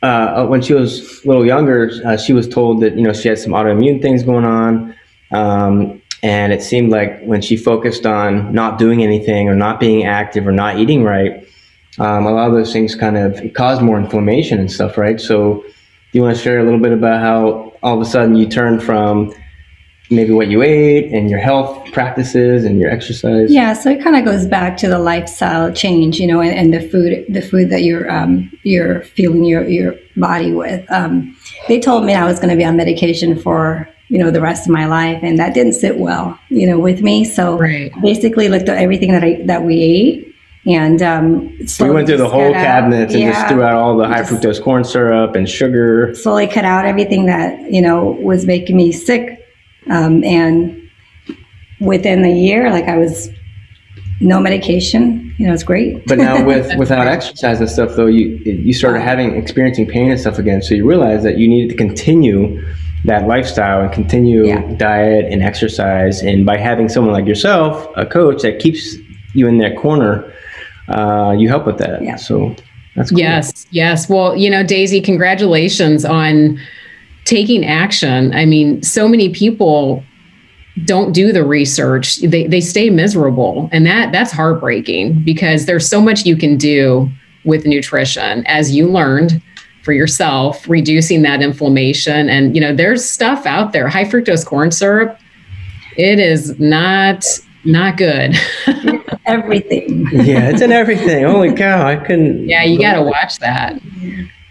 uh, 0.03 0.47
when 0.47 0.63
she 0.63 0.75
was 0.75 1.25
a 1.25 1.29
little 1.29 1.47
younger, 1.47 1.91
uh, 2.05 2.17
she 2.17 2.33
was 2.33 2.49
told 2.49 2.81
that, 2.83 2.97
you 2.97 3.03
know, 3.03 3.13
she 3.13 3.29
had 3.29 3.39
some 3.39 3.53
autoimmune 3.53 4.03
things 4.03 4.23
going 4.23 4.45
on. 4.45 4.95
Um, 5.33 6.03
and 6.23 6.53
it 6.53 6.63
seemed 6.63 6.91
like 6.91 7.23
when 7.23 7.43
she 7.43 7.57
focused 7.57 8.07
on 8.07 8.53
not 8.53 8.79
doing 8.79 9.03
anything 9.03 9.49
or 9.49 9.55
not 9.55 9.79
being 9.79 10.05
active 10.05 10.47
or 10.47 10.53
not 10.53 10.79
eating 10.79 11.05
right, 11.05 11.47
um, 11.99 12.27
a 12.27 12.33
lot 12.33 12.49
of 12.49 12.55
those 12.55 12.73
things 12.73 12.95
kind 12.95 13.17
of 13.17 13.41
caused 13.55 13.83
more 13.83 13.99
inflammation 13.99 14.59
and 14.59 14.71
stuff, 14.71 14.99
right? 14.99 15.21
So, 15.21 15.63
do 15.63 16.19
you 16.19 16.23
want 16.23 16.37
to 16.37 16.43
share 16.43 16.61
a 16.61 16.65
little 16.65 16.81
bit 16.81 16.93
about 16.93 17.21
how 17.21 17.73
all 17.83 18.01
of 18.01 18.01
a 18.01 18.09
sudden 18.09 18.37
you 18.37 18.47
turn 18.47 18.81
from 18.81 19.35
maybe 20.11 20.33
what 20.33 20.49
you 20.49 20.63
ate 20.63 21.13
and 21.13 21.29
your 21.29 21.41
health 21.41 21.93
practices 21.93 22.65
and 22.65 22.79
your 22.79 22.91
exercise? 22.91 23.53
Yeah, 23.53 23.73
so 23.73 23.91
it 23.91 24.03
kind 24.03 24.17
of 24.17 24.25
goes 24.25 24.47
back 24.47 24.77
to 24.79 24.89
the 24.89 24.99
lifestyle 24.99 25.73
change, 25.73 26.19
you 26.19 26.27
know, 26.27 26.41
and, 26.41 26.55
and 26.55 26.73
the 26.73 26.89
food, 26.89 27.27
the 27.29 27.43
food 27.43 27.71
that 27.71 27.83
you're 27.83 28.11
um, 28.11 28.51
you're 28.63 29.03
fueling 29.03 29.45
your 29.45 29.67
your 29.69 29.95
body 30.17 30.53
with. 30.53 30.91
Um, 30.91 31.37
they 31.69 31.81
told 31.81 32.05
me 32.05 32.15
I 32.15 32.25
was 32.25 32.39
going 32.39 32.51
to 32.51 32.57
be 32.57 32.65
on 32.65 32.77
medication 32.77 33.39
for 33.39 33.89
you 34.09 34.19
know 34.19 34.31
the 34.31 34.41
rest 34.41 34.67
of 34.67 34.73
my 34.73 34.87
life 34.87 35.19
and 35.23 35.39
that 35.39 35.55
didn't 35.55 35.73
sit 35.73 35.99
well 35.99 36.39
you 36.49 36.67
know 36.67 36.79
with 36.79 37.03
me. 37.03 37.25
So 37.25 37.59
right. 37.59 37.93
basically 38.03 38.49
looked 38.49 38.69
at 38.69 38.79
everything 38.79 39.13
that 39.13 39.25
i 39.25 39.43
that 39.45 39.63
we 39.63 39.81
ate 39.83 40.35
and 40.67 41.01
um 41.03 41.57
we 41.81 41.91
went 41.91 42.07
through 42.09 42.17
the 42.17 42.29
whole 42.29 42.53
cabinet 42.53 43.11
and 43.13 43.21
yeah, 43.21 43.33
just 43.33 43.49
threw 43.49 43.63
out 43.63 43.75
all 43.75 43.97
the 43.97 44.07
high 44.07 44.23
fructose 44.23 44.63
corn 44.63 44.85
syrup 44.85 45.35
and 45.37 45.49
sugar. 45.49 46.15
Slowly 46.15 46.47
cut 46.47 46.65
out 46.65 46.85
everything 46.85 47.27
that 47.27 47.71
you 47.71 47.83
know 47.83 48.05
was 48.05 48.47
making 48.47 48.77
me 48.77 48.93
sick 48.93 49.45
um, 49.89 50.25
and 50.25 50.83
within 51.81 52.25
a 52.25 52.33
year 52.33 52.71
like 52.71 52.87
i 52.87 52.97
was 52.97 53.29
no 54.19 54.41
medication 54.41 55.27
you 55.39 55.47
know 55.47 55.53
it's 55.53 55.63
great. 55.63 56.07
But 56.07 56.19
now 56.19 56.45
with 56.45 56.75
without 56.79 57.07
exercise 57.07 57.61
and 57.61 57.69
stuff 57.69 57.95
though 57.95 58.07
you 58.07 58.41
you 58.45 58.73
started 58.73 59.01
having 59.01 59.37
experiencing 59.37 59.87
pain 59.87 60.11
and 60.11 60.19
stuff 60.19 60.39
again. 60.39 60.63
So 60.63 60.75
you 60.75 60.87
realized 60.87 61.25
that 61.25 61.39
you 61.39 61.49
needed 61.49 61.71
to 61.71 61.77
continue 61.77 62.67
that 63.05 63.27
lifestyle 63.27 63.83
and 63.83 63.93
continue 63.93 64.47
yeah. 64.47 64.61
diet 64.77 65.27
and 65.31 65.43
exercise. 65.43 66.23
And 66.23 66.45
by 66.45 66.57
having 66.57 66.89
someone 66.89 67.13
like 67.13 67.27
yourself, 67.27 67.89
a 67.97 68.07
coach 68.07 68.43
that 68.43 68.59
keeps 68.59 68.97
you 69.33 69.47
in 69.47 69.59
that 69.59 69.77
corner, 69.77 70.33
uh, 70.89 71.35
you 71.37 71.49
help 71.49 71.67
with 71.67 71.79
that. 71.79 72.03
Yeah. 72.03 72.17
So 72.17 72.55
that's 72.97 73.11
cool. 73.11 73.19
Yes, 73.19 73.67
yes. 73.71 74.09
Well, 74.09 74.37
you 74.37 74.51
know, 74.51 74.63
Daisy, 74.63 75.01
congratulations 75.01 76.05
on 76.05 76.59
taking 77.25 77.65
action. 77.65 78.35
I 78.35 78.45
mean, 78.47 78.83
so 78.83 79.07
many 79.09 79.29
people 79.29 80.03
don't 80.85 81.13
do 81.13 81.33
the 81.33 81.43
research 81.43 82.19
they, 82.19 82.47
they 82.47 82.61
stay 82.61 82.91
miserable 82.91 83.69
and 83.73 83.87
that 83.87 84.13
that's 84.13 84.31
heartbreaking 84.31 85.25
because 85.25 85.65
there's 85.65 85.89
so 85.89 86.03
much 86.03 86.27
you 86.27 86.37
can 86.37 86.59
do 86.59 87.09
with 87.45 87.65
nutrition 87.65 88.47
as 88.47 88.77
you 88.77 88.87
learned 88.87 89.41
for 89.87 89.93
yourself 89.93 90.69
reducing 90.69 91.23
that 91.23 91.41
inflammation. 91.41 92.29
And 92.29 92.55
you 92.57 92.61
know 92.61 92.75
there's 92.75 93.05
stuff 93.05 93.47
out 93.47 93.73
there. 93.73 93.87
High 93.89 94.05
fructose 94.05 94.45
corn 94.45 94.73
syrup 94.73 95.17
it 95.97 96.19
is 96.19 96.59
not 96.59 97.25
not 97.65 97.97
good. 97.97 98.35
Everything. 99.27 100.09
Yeah 100.13 100.51
it's 100.51 100.61
in 100.61 100.73
everything. 100.73 101.25
Holy 101.25 101.55
cow 101.55 101.87
i 101.87 101.97
couldn't 101.97 102.49
yeah 102.49 102.65
you 102.65 102.81
got 102.81 102.95
to 102.95 103.03
watch 103.03 103.39
that. 103.39 103.81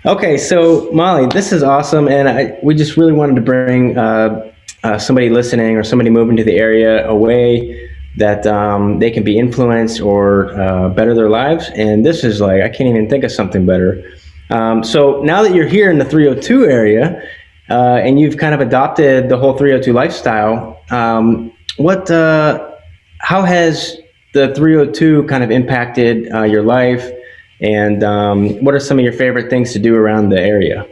Okay 0.06 0.38
so 0.38 0.90
molly 0.92 1.28
this 1.28 1.52
is 1.52 1.64
awesome 1.64 2.08
and 2.08 2.30
I, 2.30 2.58
we 2.64 2.74
just 2.74 2.96
really 2.96 3.14
wanted 3.14 3.36
to 3.36 3.42
bring 3.42 3.98
uh, 3.98 4.52
uh, 4.84 4.98
somebody 4.98 5.30
listening 5.30 5.76
or 5.76 5.84
somebody 5.84 6.10
moving 6.10 6.38
to 6.38 6.44
the 6.44 6.56
area 6.56 7.08
a 7.08 7.16
way 7.16 7.90
that 8.18 8.48
um, 8.48 9.00
they 9.00 9.12
can 9.12 9.24
be 9.24 9.38
influenced 9.38 10.00
or 10.00 10.58
uh, 10.58 10.88
better 10.90 11.14
their 11.14 11.30
lives. 11.30 11.70
And 11.76 12.06
this 12.06 12.24
is 12.24 12.40
like, 12.40 12.62
I 12.62 12.70
can't 12.70 12.90
even 12.90 13.10
think 13.10 13.26
of 13.26 13.32
something 13.32 13.66
better. 13.66 14.10
Um, 14.50 14.84
so 14.84 15.22
now 15.24 15.42
that 15.44 15.54
you're 15.54 15.68
here 15.68 15.90
in 15.90 15.98
the 15.98 16.06
302 16.06 16.66
area 16.66 17.22
uh, 17.70 17.96
and 17.96 18.20
you've 18.20 18.38
kind 18.38 18.54
of 18.54 18.62
adopted 18.62 19.30
the 19.30 19.38
whole 19.38 19.58
302 19.58 19.92
lifestyle, 19.92 20.80
um, 20.92 21.52
what, 21.78 22.10
uh, 22.12 22.72
how 23.20 23.42
has 23.42 23.98
the 24.34 24.54
302 24.54 25.24
kind 25.24 25.44
of 25.44 25.52
impacted 25.52 26.32
uh, 26.34 26.44
your 26.44 26.62
life? 26.62 27.10
And 27.62 28.04
um, 28.04 28.64
what 28.64 28.76
are 28.76 28.80
some 28.80 29.00
of 29.00 29.04
your 29.04 29.14
favorite 29.14 29.50
things 29.50 29.74
to 29.74 29.80
do 29.80 29.96
around 29.96 30.30
the 30.30 30.40
area? 30.40 30.86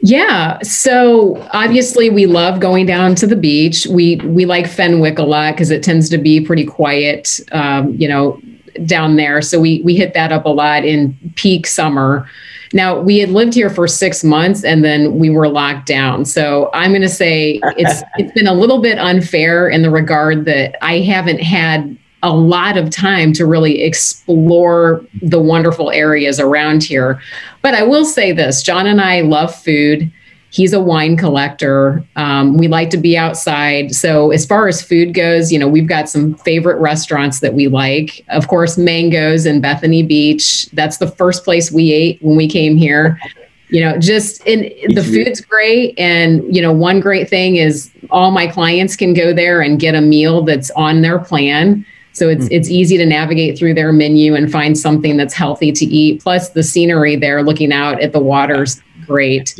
Yeah. 0.00 0.58
So 0.62 1.36
obviously 1.52 2.08
we 2.08 2.26
love 2.26 2.60
going 2.60 2.86
down 2.86 3.14
to 3.16 3.26
the 3.26 3.36
beach. 3.36 3.86
We 3.86 4.16
we 4.16 4.46
like 4.46 4.68
Fenwick 4.68 5.18
a 5.18 5.24
lot 5.24 5.54
because 5.54 5.70
it 5.70 5.82
tends 5.82 6.08
to 6.10 6.18
be 6.18 6.40
pretty 6.40 6.64
quiet, 6.64 7.40
um, 7.50 7.94
you 7.94 8.06
know, 8.06 8.40
down 8.86 9.16
there. 9.16 9.42
So 9.42 9.60
we 9.60 9.82
we 9.82 9.94
hit 9.94 10.14
that 10.14 10.32
up 10.32 10.44
a 10.44 10.50
lot 10.50 10.84
in 10.84 11.16
peak 11.36 11.66
summer. 11.66 12.28
Now 12.72 12.98
we 12.98 13.18
had 13.18 13.30
lived 13.30 13.54
here 13.54 13.70
for 13.70 13.88
six 13.88 14.22
months 14.22 14.64
and 14.64 14.84
then 14.84 15.18
we 15.18 15.30
were 15.30 15.48
locked 15.48 15.86
down. 15.86 16.24
So 16.24 16.70
I'm 16.74 16.90
going 16.90 17.02
to 17.02 17.08
say 17.08 17.60
it's 17.76 18.02
it's 18.16 18.32
been 18.32 18.46
a 18.46 18.54
little 18.54 18.80
bit 18.80 18.98
unfair 18.98 19.68
in 19.68 19.82
the 19.82 19.90
regard 19.90 20.44
that 20.46 20.76
I 20.84 21.00
haven't 21.00 21.40
had 21.40 21.96
a 22.22 22.34
lot 22.34 22.76
of 22.76 22.90
time 22.90 23.32
to 23.32 23.46
really 23.46 23.82
explore 23.82 25.04
the 25.22 25.40
wonderful 25.40 25.90
areas 25.92 26.40
around 26.40 26.82
here. 26.82 27.20
But 27.62 27.74
I 27.74 27.84
will 27.84 28.04
say 28.04 28.32
this 28.32 28.62
John 28.62 28.86
and 28.86 29.00
I 29.00 29.20
love 29.22 29.54
food. 29.54 30.10
He's 30.50 30.72
a 30.72 30.80
wine 30.80 31.16
collector. 31.16 32.02
Um, 32.16 32.56
we 32.56 32.68
like 32.68 32.90
to 32.90 32.96
be 32.96 33.16
outside. 33.16 33.94
So, 33.94 34.30
as 34.30 34.46
far 34.46 34.66
as 34.66 34.82
food 34.82 35.14
goes, 35.14 35.52
you 35.52 35.58
know, 35.58 35.68
we've 35.68 35.86
got 35.86 36.08
some 36.08 36.34
favorite 36.36 36.78
restaurants 36.80 37.40
that 37.40 37.54
we 37.54 37.68
like. 37.68 38.24
Of 38.28 38.48
course, 38.48 38.78
Mangoes 38.78 39.46
in 39.46 39.60
Bethany 39.60 40.02
Beach. 40.02 40.66
That's 40.72 40.98
the 40.98 41.10
first 41.10 41.44
place 41.44 41.70
we 41.70 41.92
ate 41.92 42.22
when 42.22 42.36
we 42.36 42.48
came 42.48 42.76
here. 42.76 43.20
You 43.68 43.82
know, 43.82 43.98
just 43.98 44.46
in 44.46 44.62
the 44.94 45.04
food's 45.04 45.42
great. 45.42 45.98
And, 45.98 46.54
you 46.54 46.62
know, 46.62 46.72
one 46.72 47.00
great 47.00 47.28
thing 47.28 47.56
is 47.56 47.90
all 48.10 48.30
my 48.30 48.46
clients 48.46 48.96
can 48.96 49.12
go 49.12 49.34
there 49.34 49.60
and 49.60 49.78
get 49.78 49.94
a 49.94 50.00
meal 50.00 50.42
that's 50.42 50.70
on 50.70 51.02
their 51.02 51.18
plan 51.18 51.84
so 52.18 52.28
it's 52.28 52.46
mm. 52.46 52.52
it's 52.52 52.68
easy 52.68 52.96
to 52.98 53.06
navigate 53.06 53.56
through 53.56 53.74
their 53.74 53.92
menu 53.92 54.34
and 54.34 54.50
find 54.50 54.76
something 54.76 55.16
that's 55.16 55.32
healthy 55.32 55.72
to 55.72 55.84
eat. 55.84 56.22
Plus 56.22 56.50
the 56.50 56.62
scenery 56.62 57.16
there, 57.16 57.42
looking 57.42 57.72
out 57.72 58.02
at 58.02 58.12
the 58.12 58.18
waters, 58.18 58.82
great. 59.06 59.54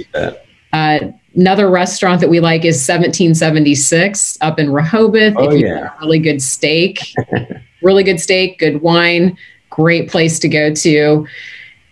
Uh, 0.73 0.99
another 1.35 1.71
restaurant 1.71 2.21
that 2.21 2.29
we 2.29 2.41
like 2.41 2.65
is 2.65 2.77
1776 2.77 4.39
up 4.41 4.59
in 4.59 4.73
Rehoboth. 4.73 5.35
Oh, 5.37 5.51
if 5.51 5.61
you 5.61 5.67
yeah. 5.67 5.81
want 5.81 6.01
really 6.01 6.19
good 6.19 6.43
steak, 6.43 7.01
really 7.83 8.03
good 8.03 8.21
steak, 8.21 8.59
good 8.59 8.83
wine, 8.83 9.37
great 9.71 10.11
place 10.11 10.39
to 10.41 10.49
go 10.49 10.75
to. 10.75 11.27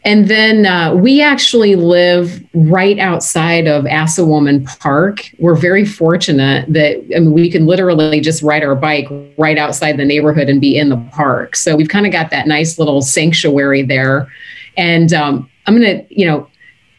And 0.06 0.28
then 0.28 0.66
uh, 0.66 0.94
we 0.94 1.20
actually 1.20 1.74
live 1.74 2.40
right 2.54 2.96
outside 3.00 3.66
of 3.66 3.84
Assawoman 3.86 4.64
Park. 4.78 5.28
We're 5.40 5.56
very 5.56 5.84
fortunate 5.84 6.72
that 6.72 6.98
I 7.16 7.18
mean, 7.18 7.32
we 7.32 7.50
can 7.50 7.66
literally 7.66 8.20
just 8.20 8.40
ride 8.40 8.62
our 8.62 8.76
bike 8.76 9.08
right 9.36 9.58
outside 9.58 9.96
the 9.96 10.04
neighborhood 10.04 10.48
and 10.48 10.60
be 10.60 10.78
in 10.78 10.90
the 10.90 10.96
park. 11.12 11.56
So 11.56 11.74
we've 11.74 11.88
kind 11.88 12.06
of 12.06 12.12
got 12.12 12.30
that 12.30 12.46
nice 12.46 12.78
little 12.78 13.02
sanctuary 13.02 13.82
there. 13.82 14.28
And 14.76 15.12
um, 15.12 15.50
I'm 15.66 15.76
going 15.76 16.06
to, 16.06 16.14
you 16.14 16.24
know, 16.24 16.48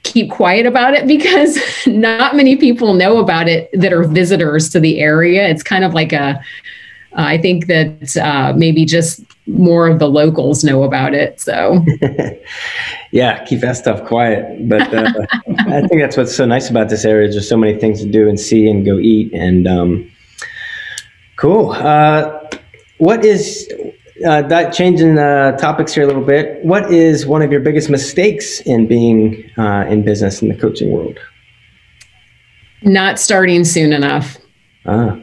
keep 0.07 0.31
quiet 0.31 0.65
about 0.65 0.93
it 0.93 1.07
because 1.07 1.57
not 1.87 2.35
many 2.35 2.55
people 2.55 2.93
know 2.93 3.17
about 3.17 3.47
it 3.47 3.69
that 3.73 3.93
are 3.93 4.03
visitors 4.03 4.69
to 4.69 4.79
the 4.79 4.99
area. 4.99 5.47
It's 5.47 5.63
kind 5.63 5.83
of 5.83 5.93
like 5.93 6.13
a 6.13 6.41
uh, 7.13 7.37
think 7.37 7.65
that 7.67 8.15
uh, 8.17 8.53
maybe 8.55 8.85
just 8.85 9.21
more 9.47 9.87
of 9.87 9.97
the 9.97 10.07
locals 10.07 10.63
know 10.63 10.83
about 10.83 11.13
it. 11.13 11.39
So, 11.39 11.83
yeah, 13.11 13.43
keep 13.45 13.61
that 13.61 13.77
stuff 13.77 14.05
quiet. 14.05 14.67
But 14.69 14.93
uh, 14.93 15.11
I 15.59 15.87
think 15.87 16.01
that's 16.01 16.15
what's 16.15 16.35
so 16.35 16.45
nice 16.45 16.69
about 16.69 16.89
this 16.89 17.05
area. 17.05 17.29
There's 17.29 17.49
so 17.49 17.57
many 17.57 17.77
things 17.79 18.01
to 18.01 18.09
do 18.09 18.29
and 18.29 18.39
see 18.39 18.69
and 18.69 18.85
go 18.85 18.99
eat. 18.99 19.33
And 19.33 19.67
um, 19.67 20.11
cool. 21.37 21.71
Uh, 21.71 22.39
what 22.99 23.25
is 23.25 23.67
uh, 24.25 24.41
that 24.43 24.73
changing 24.73 25.15
topics 25.15 25.93
here 25.93 26.03
a 26.03 26.07
little 26.07 26.23
bit? 26.23 26.63
What 26.63 26.91
is 26.91 27.25
one 27.25 27.41
of 27.41 27.51
your 27.51 27.61
biggest 27.61 27.89
mistakes 27.89 28.61
in 28.61 28.87
being 28.87 29.49
uh, 29.57 29.85
in 29.89 30.03
business 30.03 30.41
in 30.41 30.49
the 30.49 30.55
coaching 30.55 30.91
world? 30.91 31.19
Not 32.83 33.19
starting 33.19 33.63
soon 33.63 33.93
enough. 33.93 34.37
Ah. 34.85 35.17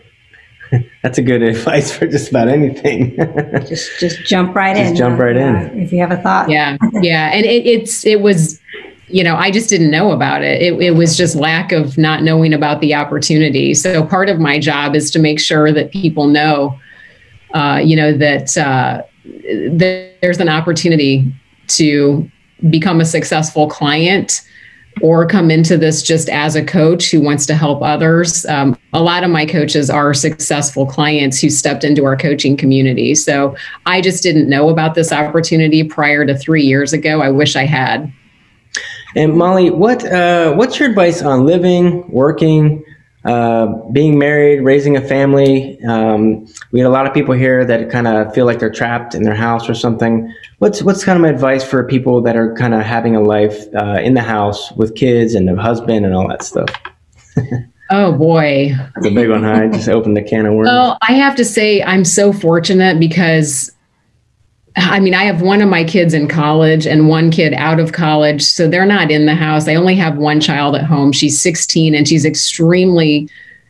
That's 1.03 1.19
a 1.19 1.23
good 1.23 1.43
advice 1.43 1.97
for 1.97 2.07
just 2.07 2.31
about 2.31 2.49
anything. 2.49 3.17
just 3.69 3.99
just 3.99 4.25
jump 4.25 4.55
right 4.55 4.77
in. 4.77 4.83
just 4.83 4.91
in. 4.93 4.97
Jump 4.97 5.21
right 5.21 5.37
in. 5.37 5.81
If 5.81 5.93
you 5.93 6.01
have 6.01 6.11
a 6.11 6.17
thought. 6.17 6.49
Yeah, 6.49 6.77
yeah, 6.95 7.31
and 7.33 7.45
it, 7.45 7.67
it's 7.67 8.05
it 8.05 8.21
was, 8.21 8.61
you 9.09 9.23
know, 9.23 9.37
I 9.37 9.51
just 9.51 9.69
didn't 9.69 9.91
know 9.91 10.13
about 10.13 10.43
it. 10.43 10.63
it. 10.63 10.81
It 10.81 10.91
was 10.93 11.17
just 11.17 11.37
lack 11.37 11.73
of 11.73 11.99
not 11.99 12.23
knowing 12.23 12.53
about 12.53 12.81
the 12.81 12.95
opportunity. 12.95 13.75
So 13.75 14.05
part 14.05 14.29
of 14.29 14.39
my 14.39 14.59
job 14.59 14.95
is 14.95 15.11
to 15.13 15.19
make 15.19 15.41
sure 15.41 15.73
that 15.73 15.93
people 15.93 16.27
know, 16.27 16.79
uh, 17.55 17.81
you 17.83 17.97
know, 17.97 18.13
that 18.13 18.57
uh, 18.59 19.03
there's 19.25 20.39
an 20.39 20.49
opportunity 20.49 21.33
to 21.69 22.31
become 22.69 23.01
a 23.01 23.05
successful 23.05 23.69
client 23.69 24.43
or 25.03 25.27
come 25.27 25.51
into 25.51 25.77
this 25.77 26.03
just 26.03 26.29
as 26.29 26.55
a 26.55 26.65
coach 26.65 27.11
who 27.11 27.21
wants 27.21 27.47
to 27.47 27.55
help 27.55 27.83
others. 27.83 28.47
Um, 28.47 28.79
a 28.93 29.03
lot 29.03 29.25
of 29.25 29.31
my 29.31 29.45
coaches 29.45 29.91
are 29.91 30.15
successful 30.15 30.87
clients 30.87 31.41
who 31.41 31.51
stepped 31.51 31.85
into 31.85 32.05
our 32.05 32.17
coaching 32.17 32.57
community. 32.57 33.15
So 33.15 33.57
I 33.87 34.01
just 34.01 34.23
didn't 34.23 34.49
know 34.49 34.69
about 34.69 34.95
this 34.95 35.13
opportunity 35.13 35.83
prior 35.83 36.25
to 36.27 36.37
three 36.37 36.63
years 36.63 36.93
ago. 36.93 37.21
I 37.21 37.31
wish 37.31 37.57
I 37.57 37.65
had. 37.65 38.13
And 39.17 39.37
Molly, 39.37 39.71
what 39.71 40.05
uh, 40.05 40.55
what's 40.55 40.79
your 40.81 40.89
advice 40.89 41.23
on 41.23 41.45
living, 41.45 42.09
working, 42.09 42.85
uh, 43.25 43.67
being 43.93 44.19
married, 44.19 44.61
raising 44.61 44.97
a 44.97 45.01
family. 45.01 45.83
Um, 45.85 46.47
we 46.73 46.81
had 46.81 46.87
a 46.87 46.91
lot 46.91 47.07
of 47.07 47.15
people 47.15 47.35
here 47.35 47.65
that 47.65 47.91
kind 47.91 48.07
of 48.07 48.35
feel 48.35 48.45
like 48.45 48.59
they're 48.59 48.71
trapped 48.71 49.15
in 49.15 49.23
their 49.23 49.35
house 49.35 49.69
or 49.69 49.75
something. 49.75 50.33
What's 50.59 50.83
what's 50.83 51.05
kind 51.05 51.17
of 51.17 51.23
my 51.23 51.31
advice 51.31 51.65
for 51.65 51.83
people 51.85 52.21
that 52.23 52.37
are 52.37 52.55
kind 52.55 52.75
of 52.75 52.83
having 52.83 53.17
a 53.17 53.21
life 53.21 53.65
uh, 53.75 53.99
in 54.03 54.15
the 54.15 54.23
house 54.23 54.73
with 54.73 54.95
kids 54.95 55.35
and 55.35 55.49
a 55.49 55.57
husband 55.57 56.05
and 56.05 56.15
all 56.15 56.29
that 56.29 56.43
stuff? 56.43 56.69
oh 57.91 58.13
boy, 58.13 58.73
the 59.01 59.11
big 59.11 59.31
one. 59.31 59.45
I 59.45 59.69
just 59.69 59.89
opened 59.89 60.17
the 60.17 60.23
can 60.23 60.45
of 60.45 60.55
worms. 60.55 60.69
Well, 60.69 60.99
I 61.09 61.13
have 61.13 61.35
to 61.37 61.45
say 61.45 61.83
I'm 61.83 62.05
so 62.05 62.33
fortunate 62.33 63.01
because 63.01 63.74
I 64.77 64.99
mean, 64.99 65.15
I 65.15 65.25
have 65.25 65.41
one 65.41 65.63
of 65.63 65.69
my 65.69 65.85
kids 65.85 66.15
in 66.15 66.27
college 66.27 66.87
and 66.87 67.09
one 67.09 67.31
kid 67.31 67.55
out 67.55 67.79
of 67.79 67.93
college. 67.93 68.43
So 68.43 68.69
they're 68.69 68.87
not 68.87 69.11
in 69.11 69.27
the 69.27 69.35
house. 69.35 69.69
I 69.69 69.77
only 69.77 69.95
have 69.95 70.17
one 70.17 70.41
child 70.41 70.75
at 70.75 70.85
home. 70.85 71.13
She's 71.13 71.41
16 71.41 71.95
and 71.95 72.09
she's 72.09 72.25
extremely 72.25 73.29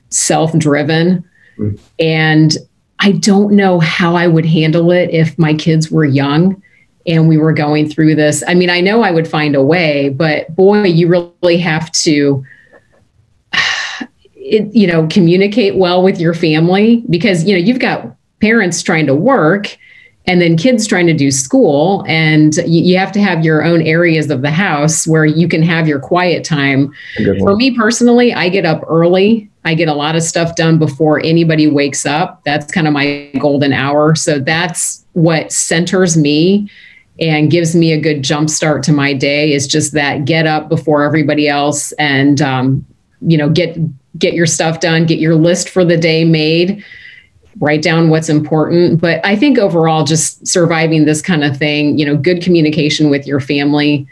self 0.09 0.57
driven. 0.57 1.23
Mm. 1.59 1.79
And 1.99 2.57
I 3.01 3.13
don't 3.13 3.53
know 3.53 3.81
how 3.81 4.17
I 4.17 4.27
would 4.27 4.47
handle 4.47 4.91
it 4.93 5.11
if 5.11 5.39
my 5.39 5.53
kids 5.53 5.91
were 5.91 6.07
young 6.07 6.63
and 7.07 7.29
we 7.29 7.37
were 7.37 7.53
going 7.53 7.89
through 7.89 8.15
this. 8.15 8.43
I 8.47 8.55
mean, 8.55 8.71
I 8.71 8.81
know 8.81 9.03
I 9.03 9.11
would 9.11 9.29
find 9.29 9.55
a 9.55 9.63
way, 9.63 10.09
but 10.09 10.55
boy, 10.57 10.85
you 10.85 11.09
really 11.09 11.59
have 11.59 11.91
to. 11.93 12.45
It, 14.47 14.75
you 14.75 14.87
know 14.87 15.07
communicate 15.07 15.77
well 15.77 16.03
with 16.03 16.21
your 16.21 16.35
family 16.35 17.03
because 17.09 17.45
you 17.45 17.55
know 17.55 17.59
you've 17.59 17.79
got 17.79 18.15
parents 18.43 18.83
trying 18.83 19.07
to 19.07 19.15
work 19.15 19.79
and 20.27 20.41
then 20.41 20.57
kids 20.57 20.87
trying 20.87 21.07
to 21.07 21.13
do 21.13 21.31
school 21.31 22.05
and 22.09 22.57
you, 22.57 22.83
you, 22.83 22.99
have 22.99 23.13
to 23.13 23.21
have 23.21 23.45
your 23.45 23.63
own 23.63 23.83
areas 23.83 24.31
of 24.31 24.41
the 24.41 24.51
house 24.51 25.07
where 25.07 25.27
you 25.27 25.49
can 25.49 25.63
have 25.63 25.87
your 25.87 26.01
quiet 26.01 26.45
time. 26.45 26.93
For 27.41 27.55
me 27.57 27.77
personally 27.77 28.33
i 28.33 28.49
get 28.49 28.65
up 28.65 28.83
early. 28.89 29.51
I 29.67 29.75
get 29.75 29.89
a 29.89 29.95
lot 29.95 30.17
of 30.17 30.23
stuff 30.23 30.57
done 30.57 30.79
before 30.79 31.21
anybody 31.25 31.67
wakes 31.67 32.05
up. 32.05 32.43
That's 32.45 32.71
kind 32.73 32.87
of 32.87 32.93
my 32.93 33.31
golden 33.39 33.73
hour. 33.73 34.15
So 34.15 34.39
that's 34.39 35.05
what 35.13 35.53
centers 35.53 36.17
me 36.17 36.71
and 37.21 37.51
gives 37.51 37.75
me 37.75 37.93
a 37.93 38.01
good 38.01 38.23
jump 38.23 38.51
start 38.51 38.83
to 38.85 38.93
my 38.93 39.13
day 39.15 39.53
is 39.53 39.67
just 39.67 39.93
that 39.93 40.25
get 40.25 40.47
up 40.47 40.69
before 40.69 41.05
everybody 41.05 41.49
else 41.49 41.93
and 41.93 42.43
um, 42.43 42.85
you 43.21 43.39
know 43.39 43.49
get 43.49 43.77
get 44.19 44.35
your 44.35 44.47
stuff 44.47 44.81
done, 44.81 45.07
get 45.07 45.19
your 45.19 45.35
list 45.35 45.69
for 45.69 45.85
the 45.85 45.97
day 45.97 46.25
made, 46.25 46.85
write 47.61 47.83
down 47.83 48.11
what's 48.11 48.29
important. 48.29 49.01
But 49.01 49.25
I 49.25 49.37
think 49.37 49.59
overall, 49.59 50.05
just 50.05 50.47
surviving 50.47 51.05
this 51.05 51.23
kind 51.23 51.45
of 51.45 51.57
thing, 51.57 51.99
you 51.99 52.07
know, 52.07 52.17
good 52.17 52.43
communication 52.43 53.11
with 53.11 53.27
your 53.27 53.41
family. 53.41 54.07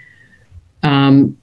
Um, 0.83 1.37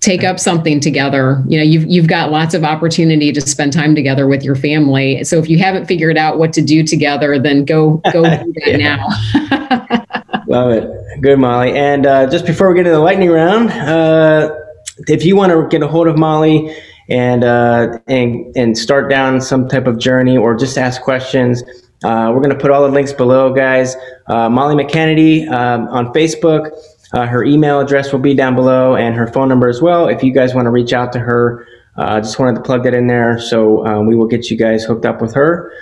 take 0.00 0.22
up 0.22 0.38
something 0.38 0.80
together. 0.80 1.42
You 1.48 1.58
know, 1.58 1.64
you've 1.64 1.86
you've 1.86 2.08
got 2.08 2.30
lots 2.30 2.54
of 2.54 2.64
opportunity 2.64 3.32
to 3.32 3.40
spend 3.40 3.72
time 3.72 3.94
together 3.94 4.26
with 4.26 4.42
your 4.42 4.54
family. 4.54 5.24
So 5.24 5.38
if 5.38 5.48
you 5.48 5.58
haven't 5.58 5.86
figured 5.86 6.16
out 6.16 6.38
what 6.38 6.52
to 6.54 6.62
do 6.62 6.82
together, 6.82 7.38
then 7.38 7.64
go 7.64 8.00
go 8.12 8.22
do 8.44 8.52
that 8.64 8.78
now. 8.78 10.44
Love 10.46 10.70
it. 10.70 11.20
Good, 11.20 11.38
Molly. 11.38 11.76
And 11.76 12.06
uh, 12.06 12.30
just 12.30 12.46
before 12.46 12.70
we 12.70 12.76
get 12.76 12.84
to 12.84 12.90
the 12.90 13.00
lightning 13.00 13.30
round, 13.30 13.70
uh, 13.70 14.54
if 15.06 15.24
you 15.24 15.36
want 15.36 15.52
to 15.52 15.68
get 15.68 15.82
a 15.82 15.88
hold 15.88 16.06
of 16.06 16.16
Molly 16.16 16.74
and 17.08 17.44
uh, 17.44 17.98
and 18.06 18.54
and 18.56 18.76
start 18.76 19.10
down 19.10 19.40
some 19.40 19.68
type 19.68 19.86
of 19.86 19.98
journey 19.98 20.36
or 20.36 20.56
just 20.56 20.76
ask 20.76 21.02
questions. 21.02 21.62
Uh, 22.04 22.30
we're 22.32 22.40
going 22.40 22.50
to 22.50 22.58
put 22.58 22.70
all 22.70 22.82
the 22.82 22.88
links 22.88 23.12
below, 23.12 23.52
guys. 23.52 23.96
Uh, 24.28 24.48
Molly 24.48 24.82
McKennedy 24.82 25.48
um, 25.50 25.88
on 25.88 26.12
Facebook. 26.12 26.70
Uh, 27.12 27.26
her 27.26 27.42
email 27.42 27.80
address 27.80 28.12
will 28.12 28.20
be 28.20 28.34
down 28.34 28.54
below 28.54 28.94
and 28.94 29.16
her 29.16 29.26
phone 29.26 29.48
number 29.48 29.68
as 29.68 29.80
well. 29.80 30.08
If 30.08 30.22
you 30.22 30.32
guys 30.32 30.54
want 30.54 30.66
to 30.66 30.70
reach 30.70 30.92
out 30.92 31.12
to 31.14 31.18
her, 31.18 31.66
uh, 31.96 32.20
just 32.20 32.38
wanted 32.38 32.56
to 32.56 32.62
plug 32.62 32.84
that 32.84 32.94
in 32.94 33.06
there. 33.06 33.40
So 33.40 33.84
um, 33.86 34.06
we 34.06 34.14
will 34.14 34.28
get 34.28 34.50
you 34.50 34.56
guys 34.56 34.84
hooked 34.84 35.06
up 35.06 35.20
with 35.20 35.34
her. 35.34 35.72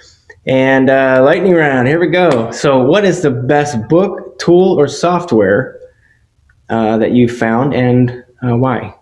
And 0.47 0.89
uh, 0.89 1.23
lightning 1.25 1.55
round, 1.55 1.89
here 1.89 1.99
we 1.99 2.07
go. 2.07 2.53
So, 2.53 2.81
what 2.81 3.05
is 3.05 3.23
the 3.23 3.33
best 3.33 3.89
book, 3.89 4.39
tool, 4.39 4.79
or 4.79 4.87
software 4.87 5.81
that 6.69 7.11
you 7.11 7.29
found 7.29 7.75
and 7.75 8.23
why? 8.41 8.95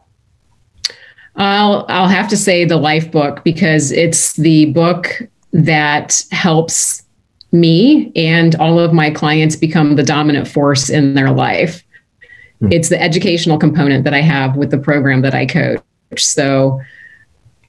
I'll 1.36 1.84
I'll 1.88 2.08
have 2.08 2.28
to 2.28 2.36
say 2.36 2.64
the 2.64 2.76
life 2.76 3.10
book 3.10 3.42
because 3.44 3.90
it's 3.90 4.34
the 4.34 4.66
book 4.66 5.22
that 5.52 6.22
helps 6.30 7.02
me 7.52 8.12
and 8.14 8.54
all 8.56 8.78
of 8.78 8.92
my 8.92 9.10
clients 9.10 9.56
become 9.56 9.96
the 9.96 10.02
dominant 10.02 10.48
force 10.48 10.90
in 10.90 11.14
their 11.14 11.30
life. 11.30 11.82
Hmm. 12.60 12.72
It's 12.72 12.88
the 12.88 13.00
educational 13.00 13.58
component 13.58 14.04
that 14.04 14.14
I 14.14 14.20
have 14.20 14.56
with 14.56 14.70
the 14.70 14.78
program 14.78 15.22
that 15.22 15.34
I 15.34 15.46
coach. 15.46 15.80
So 16.16 16.80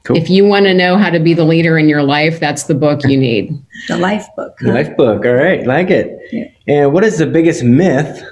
cool. 0.04 0.17
if 0.17 0.30
you 0.30 0.45
want 0.45 0.65
to 0.65 0.73
know 0.73 0.97
how 0.97 1.10
to 1.10 1.19
be 1.19 1.34
the 1.34 1.45
leader 1.45 1.78
in 1.78 1.88
your 1.88 2.04
life, 2.04 2.39
that's 2.39 2.63
the 2.63 2.75
book 2.75 3.01
you 3.06 3.17
need. 3.17 3.58
The 3.88 3.97
life 3.97 4.25
book. 4.36 4.56
Huh? 4.62 4.73
Life 4.73 4.97
book. 4.97 5.25
All 5.25 5.34
right. 5.34 5.65
Like 5.67 5.91
it. 5.91 6.17
Yeah. 6.32 6.45
And 6.67 6.93
what 6.93 7.04
is 7.04 7.17
the 7.19 7.28
biggest 7.28 7.63
myth 7.63 8.23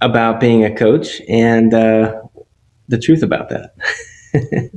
about 0.00 0.40
being 0.40 0.64
a 0.64 0.74
coach 0.74 1.20
and 1.28 1.74
uh, 1.74 2.22
the 2.88 2.98
truth 2.98 3.22
about 3.22 3.48
that? 3.50 3.74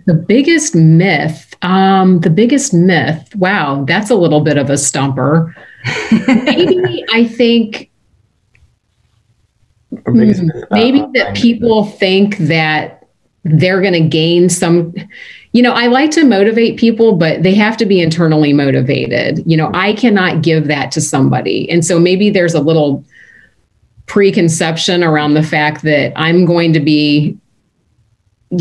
the 0.06 0.26
biggest 0.28 0.76
myth. 0.76 1.54
Um, 1.62 2.20
the 2.22 2.30
biggest 2.30 2.74
myth. 2.74 3.36
Wow, 3.36 3.84
that's 3.86 4.10
a 4.10 4.16
little 4.16 4.42
bit 4.42 4.58
of 4.58 4.70
a 4.70 4.78
stumper. 4.78 5.56
Maybe 6.12 7.06
I 7.14 7.28
think 7.28 7.90
Mm, 9.92 10.68
maybe 10.70 11.04
that 11.16 11.36
people 11.36 11.84
think 11.84 12.38
that 12.38 13.08
they're 13.44 13.82
going 13.82 13.94
to 13.94 14.08
gain 14.08 14.50
some 14.50 14.94
you 15.54 15.64
know 15.64 15.72
i 15.72 15.88
like 15.88 16.12
to 16.12 16.24
motivate 16.24 16.78
people 16.78 17.16
but 17.16 17.42
they 17.42 17.56
have 17.56 17.76
to 17.78 17.86
be 17.86 18.00
internally 18.00 18.54
motivated 18.54 19.42
you 19.50 19.58
know 19.58 19.72
i 19.74 19.94
cannot 19.94 20.44
give 20.44 20.68
that 20.68 20.92
to 20.92 21.02
somebody 21.02 21.68
and 21.72 21.84
so 21.84 22.00
maybe 22.00 22.30
there's 22.30 22.54
a 22.54 22.60
little 22.60 23.04
preconception 24.06 25.04
around 25.04 25.34
the 25.34 25.42
fact 25.42 25.82
that 25.82 26.14
i'm 26.16 26.46
going 26.46 26.72
to 26.74 26.80
be 26.80 27.36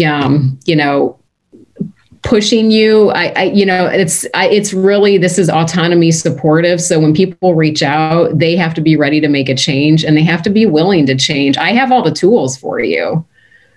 um, 0.06 0.58
you 0.64 0.76
know 0.76 1.18
pushing 2.22 2.70
you 2.70 3.10
I, 3.10 3.32
I, 3.36 3.42
you 3.44 3.64
know 3.64 3.86
it's 3.86 4.26
I, 4.34 4.48
it's 4.48 4.72
really 4.72 5.18
this 5.18 5.38
is 5.38 5.48
autonomy 5.48 6.10
supportive 6.10 6.80
so 6.80 6.98
when 6.98 7.14
people 7.14 7.54
reach 7.54 7.82
out 7.82 8.36
they 8.36 8.56
have 8.56 8.74
to 8.74 8.80
be 8.80 8.96
ready 8.96 9.20
to 9.20 9.28
make 9.28 9.48
a 9.48 9.54
change 9.54 10.04
and 10.04 10.16
they 10.16 10.24
have 10.24 10.42
to 10.42 10.50
be 10.50 10.66
willing 10.66 11.06
to 11.06 11.14
change 11.14 11.56
i 11.56 11.70
have 11.70 11.92
all 11.92 12.02
the 12.02 12.10
tools 12.10 12.56
for 12.56 12.80
you 12.80 13.24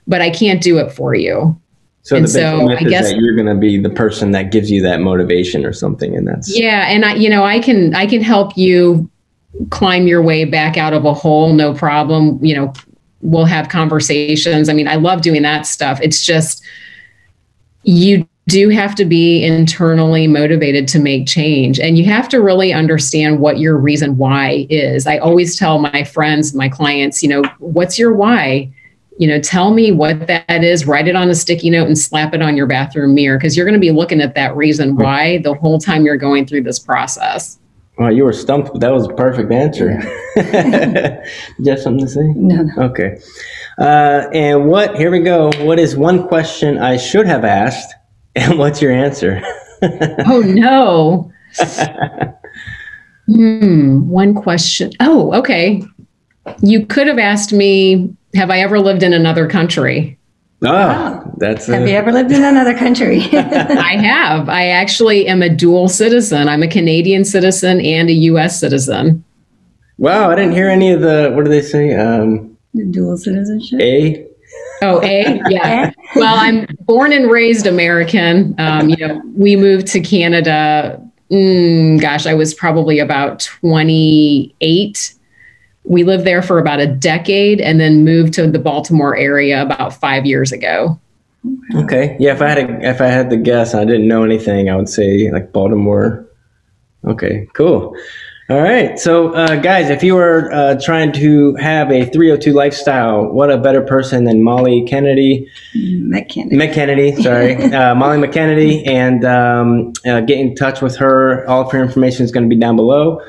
but 0.08 0.22
i 0.22 0.30
can't 0.30 0.62
do 0.62 0.80
it 0.80 0.92
for 0.92 1.14
you 1.14 1.56
so 2.04 2.16
and 2.16 2.26
the 2.26 2.30
so 2.30 2.70
I 2.70 2.84
guess 2.84 3.10
that 3.10 3.18
you're 3.18 3.36
going 3.36 3.48
to 3.48 3.56
be 3.56 3.80
the 3.80 3.90
person 3.90 4.32
that 4.32 4.52
gives 4.52 4.72
you 4.72 4.82
that 4.84 5.02
motivation 5.02 5.66
or 5.66 5.74
something, 5.74 6.16
and 6.16 6.28
that's 6.28 6.58
yeah. 6.58 6.88
And 6.88 7.06
I, 7.06 7.14
you 7.14 7.30
know, 7.30 7.44
I 7.44 7.60
can 7.60 7.94
I 7.94 8.08
can 8.08 8.22
help 8.22 8.58
you 8.58 9.10
climb 9.70 10.08
your 10.08 10.22
way 10.22 10.46
back 10.46 10.78
out 10.78 10.94
of 10.94 11.06
a 11.06 11.14
hole, 11.14 11.54
no 11.54 11.74
problem. 11.74 12.44
You 12.44 12.56
know, 12.56 12.74
we'll 13.22 13.46
have 13.46 13.70
conversations. 13.70 14.70
I 14.70 14.74
mean, 14.74 14.88
I 14.88 14.96
love 14.96 15.22
doing 15.22 15.42
that 15.44 15.66
stuff. 15.66 16.00
It's 16.02 16.26
just 16.26 16.64
you 17.84 18.28
do 18.48 18.70
have 18.70 18.96
to 18.96 19.06
be 19.06 19.44
internally 19.44 20.28
motivated 20.28 20.88
to 20.90 21.00
make 21.00 21.28
change. 21.28 21.80
And 21.80 21.98
you 21.98 22.06
have 22.06 22.28
to 22.30 22.42
really 22.42 22.74
understand 22.74 23.40
what 23.40 23.60
your 23.60 23.78
reason 23.78 24.18
why 24.18 24.68
is. 24.70 25.08
I 25.08 25.20
always 25.20 25.58
tell 25.58 25.80
my 25.80 26.04
friends, 26.04 26.54
my 26.54 26.68
clients, 26.68 27.22
you 27.22 27.30
know, 27.30 27.44
what's 27.60 27.98
your 27.98 28.14
why? 28.14 28.72
You 29.20 29.28
know, 29.28 29.40
tell 29.40 29.74
me 29.74 29.92
what 29.92 30.28
that 30.28 30.64
is, 30.64 30.88
write 30.88 31.08
it 31.08 31.16
on 31.16 31.30
a 31.30 31.36
sticky 31.36 31.70
note 31.70 31.88
and 31.88 31.98
slap 31.98 32.34
it 32.34 32.42
on 32.42 32.58
your 32.58 32.66
bathroom 32.66 33.14
mirror 33.14 33.38
because 33.38 33.56
you're 33.56 33.66
going 33.66 33.74
to 33.74 33.80
be 33.80 33.92
looking 33.92 34.22
at 34.22 34.36
that 34.36 34.56
reason 34.56 34.96
why 34.96 35.38
the 35.40 35.54
whole 35.54 35.80
time 35.80 36.06
you're 36.06 36.18
going 36.18 36.46
through 36.48 36.64
this 36.64 36.80
process. 36.80 37.60
Well, 37.98 38.12
you 38.12 38.24
were 38.24 38.34
stumped. 38.34 38.80
That 38.80 38.92
was 38.92 39.06
a 39.06 39.14
perfect 39.14 39.52
answer. 39.52 39.92
you 41.60 41.70
have 41.72 41.80
something 41.80 42.06
to 42.06 42.12
say? 42.12 42.24
No, 42.36 42.64
no. 42.64 42.84
Okay. 42.84 43.22
Uh, 43.78 44.28
and 44.34 44.68
what, 44.68 44.96
here 44.96 45.12
we 45.12 45.20
go. 45.20 45.52
What 45.60 45.80
is 45.80 45.96
one 45.96 46.28
question 46.28 46.78
I 46.78 46.98
should 46.98 47.28
have 47.28 47.44
asked 47.44 47.94
and 48.36 48.58
what's 48.58 48.82
your 48.82 48.92
answer? 48.92 49.42
oh 50.26 50.42
no. 50.46 51.32
hmm. 53.26 54.08
One 54.08 54.34
question. 54.36 54.92
Oh, 55.00 55.34
okay. 55.34 55.84
You 56.62 56.86
could 56.86 57.08
have 57.08 57.20
asked 57.20 57.52
me, 57.52 58.16
have 58.34 58.50
I 58.50 58.60
ever 58.62 58.80
lived 58.80 59.04
in 59.04 59.14
another 59.14 59.48
country? 59.48 60.18
Oh, 60.64 61.34
that's. 61.38 61.66
Have 61.68 61.84
a... 61.84 61.90
you 61.90 61.96
ever 61.96 62.12
lived 62.12 62.32
in 62.32 62.44
another 62.44 62.78
country? 62.78 63.22
I 63.34 63.98
have. 63.98 64.48
I 64.48 64.68
actually 64.68 65.28
am 65.28 65.42
a 65.42 65.50
dual 65.50 65.90
citizen. 65.90 66.48
I'm 66.48 66.62
a 66.62 66.68
Canadian 66.68 67.26
citizen 67.26 67.82
and 67.82 68.10
a 68.10 68.14
U.S. 68.14 68.60
citizen. 68.60 69.24
Wow, 69.98 70.30
I 70.30 70.36
didn't 70.36 70.54
hear 70.54 70.70
any 70.70 70.92
of 70.92 71.02
the. 71.02 71.32
What 71.34 71.46
do 71.46 71.50
they 71.50 71.62
say? 71.62 71.96
Um, 71.96 72.58
dual 72.92 73.18
citizenship. 73.18 73.80
A. 73.82 74.28
Oh, 74.84 75.02
A, 75.04 75.42
yeah. 75.50 75.92
well, 76.16 76.36
I'm 76.38 76.68
born 76.82 77.14
and 77.14 77.30
raised 77.30 77.68
American. 77.68 78.56
Um, 78.60 78.90
you 78.90 78.98
know, 78.98 79.22
we 79.36 79.56
moved 79.56 79.88
to 79.88 80.00
Canada. 80.00 81.02
Mm, 81.32 82.02
gosh, 82.02 82.26
I 82.26 82.34
was 82.34 82.54
probably 82.54 83.00
about 83.00 83.40
28. 83.40 85.16
We 85.84 86.04
lived 86.04 86.26
there 86.26 86.42
for 86.42 86.60
about 86.60 86.80
a 86.80 86.88
decade, 86.88 87.60
and 87.60 87.80
then 87.80 88.06
moved 88.06 88.34
to 88.34 88.48
the 88.48 88.60
Baltimore 88.60 89.16
area 89.16 89.62
about 89.62 89.94
five 89.94 90.26
years 90.26 90.52
ago. 90.52 91.00
Okay, 91.76 92.16
yeah. 92.20 92.34
If 92.34 92.42
I 92.42 92.50
had 92.50 92.58
a, 92.58 92.90
if 92.90 93.02
I 93.02 93.08
had 93.08 93.30
to 93.32 93.38
guess, 93.38 93.74
I 93.74 93.84
didn't 93.86 94.08
know 94.08 94.24
anything. 94.24 94.70
I 94.70 94.76
would 94.76 94.90
say 94.90 95.32
like 95.32 95.52
Baltimore. 95.52 96.28
Okay, 97.06 97.48
cool. 97.54 97.96
All 98.52 98.62
right. 98.62 99.00
So, 99.00 99.34
uh, 99.34 99.56
guys, 99.56 99.90
if 99.90 100.04
you 100.04 100.18
are 100.18 100.52
uh, 100.52 100.76
trying 100.82 101.14
to 101.14 101.56
have 101.56 101.90
a 101.90 102.04
302 102.04 102.52
lifestyle, 102.52 103.26
what 103.28 103.50
a 103.50 103.58
better 103.58 103.82
person 103.82 104.26
than 104.26 104.44
Molly 104.44 104.86
Kennedy? 104.86 105.48
McKennedy. 105.74 106.52
McKennedy, 106.52 107.24
sorry. 107.24 107.56
uh, 107.74 107.96
Molly 107.96 108.18
McKennedy. 108.18 108.86
And 108.86 109.24
um, 109.24 109.94
uh, 110.06 110.20
get 110.20 110.38
in 110.38 110.54
touch 110.56 110.82
with 110.82 110.98
her. 110.98 111.48
All 111.48 111.62
of 111.62 111.72
her 111.72 111.82
information 111.82 112.26
is 112.26 112.32
going 112.32 112.44
to 112.44 112.54
be 112.54 112.60
down 112.60 112.76
below. 112.76 113.22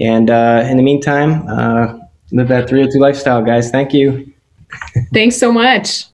And 0.00 0.30
uh, 0.30 0.64
in 0.66 0.78
the 0.78 0.82
meantime, 0.82 1.46
uh, 1.46 1.98
live 2.32 2.48
that 2.48 2.68
302 2.68 2.98
lifestyle, 2.98 3.42
guys. 3.42 3.70
Thank 3.70 3.92
you. 3.92 4.32
Thanks 5.12 5.36
so 5.36 5.52
much. 5.52 6.06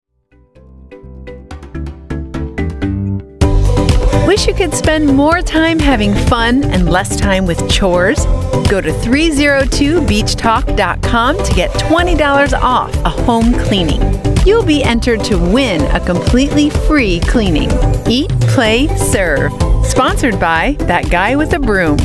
Wish 4.26 4.48
you 4.48 4.54
could 4.54 4.74
spend 4.74 5.06
more 5.06 5.40
time 5.40 5.78
having 5.78 6.12
fun 6.26 6.64
and 6.64 6.90
less 6.90 7.16
time 7.16 7.46
with 7.46 7.70
chores? 7.70 8.24
Go 8.68 8.80
to 8.80 8.90
302beachtalk.com 8.90 11.44
to 11.44 11.54
get 11.54 11.70
$20 11.70 12.60
off 12.60 12.92
a 12.96 13.08
home 13.08 13.54
cleaning. 13.54 14.02
You'll 14.44 14.64
be 14.64 14.82
entered 14.82 15.22
to 15.24 15.38
win 15.38 15.82
a 15.94 16.00
completely 16.04 16.70
free 16.70 17.20
cleaning. 17.20 17.70
Eat, 18.08 18.30
play, 18.40 18.88
serve. 18.96 19.52
Sponsored 19.86 20.40
by 20.40 20.76
That 20.80 21.08
Guy 21.10 21.36
with 21.36 21.54
a 21.54 21.58
Broom. 21.58 21.96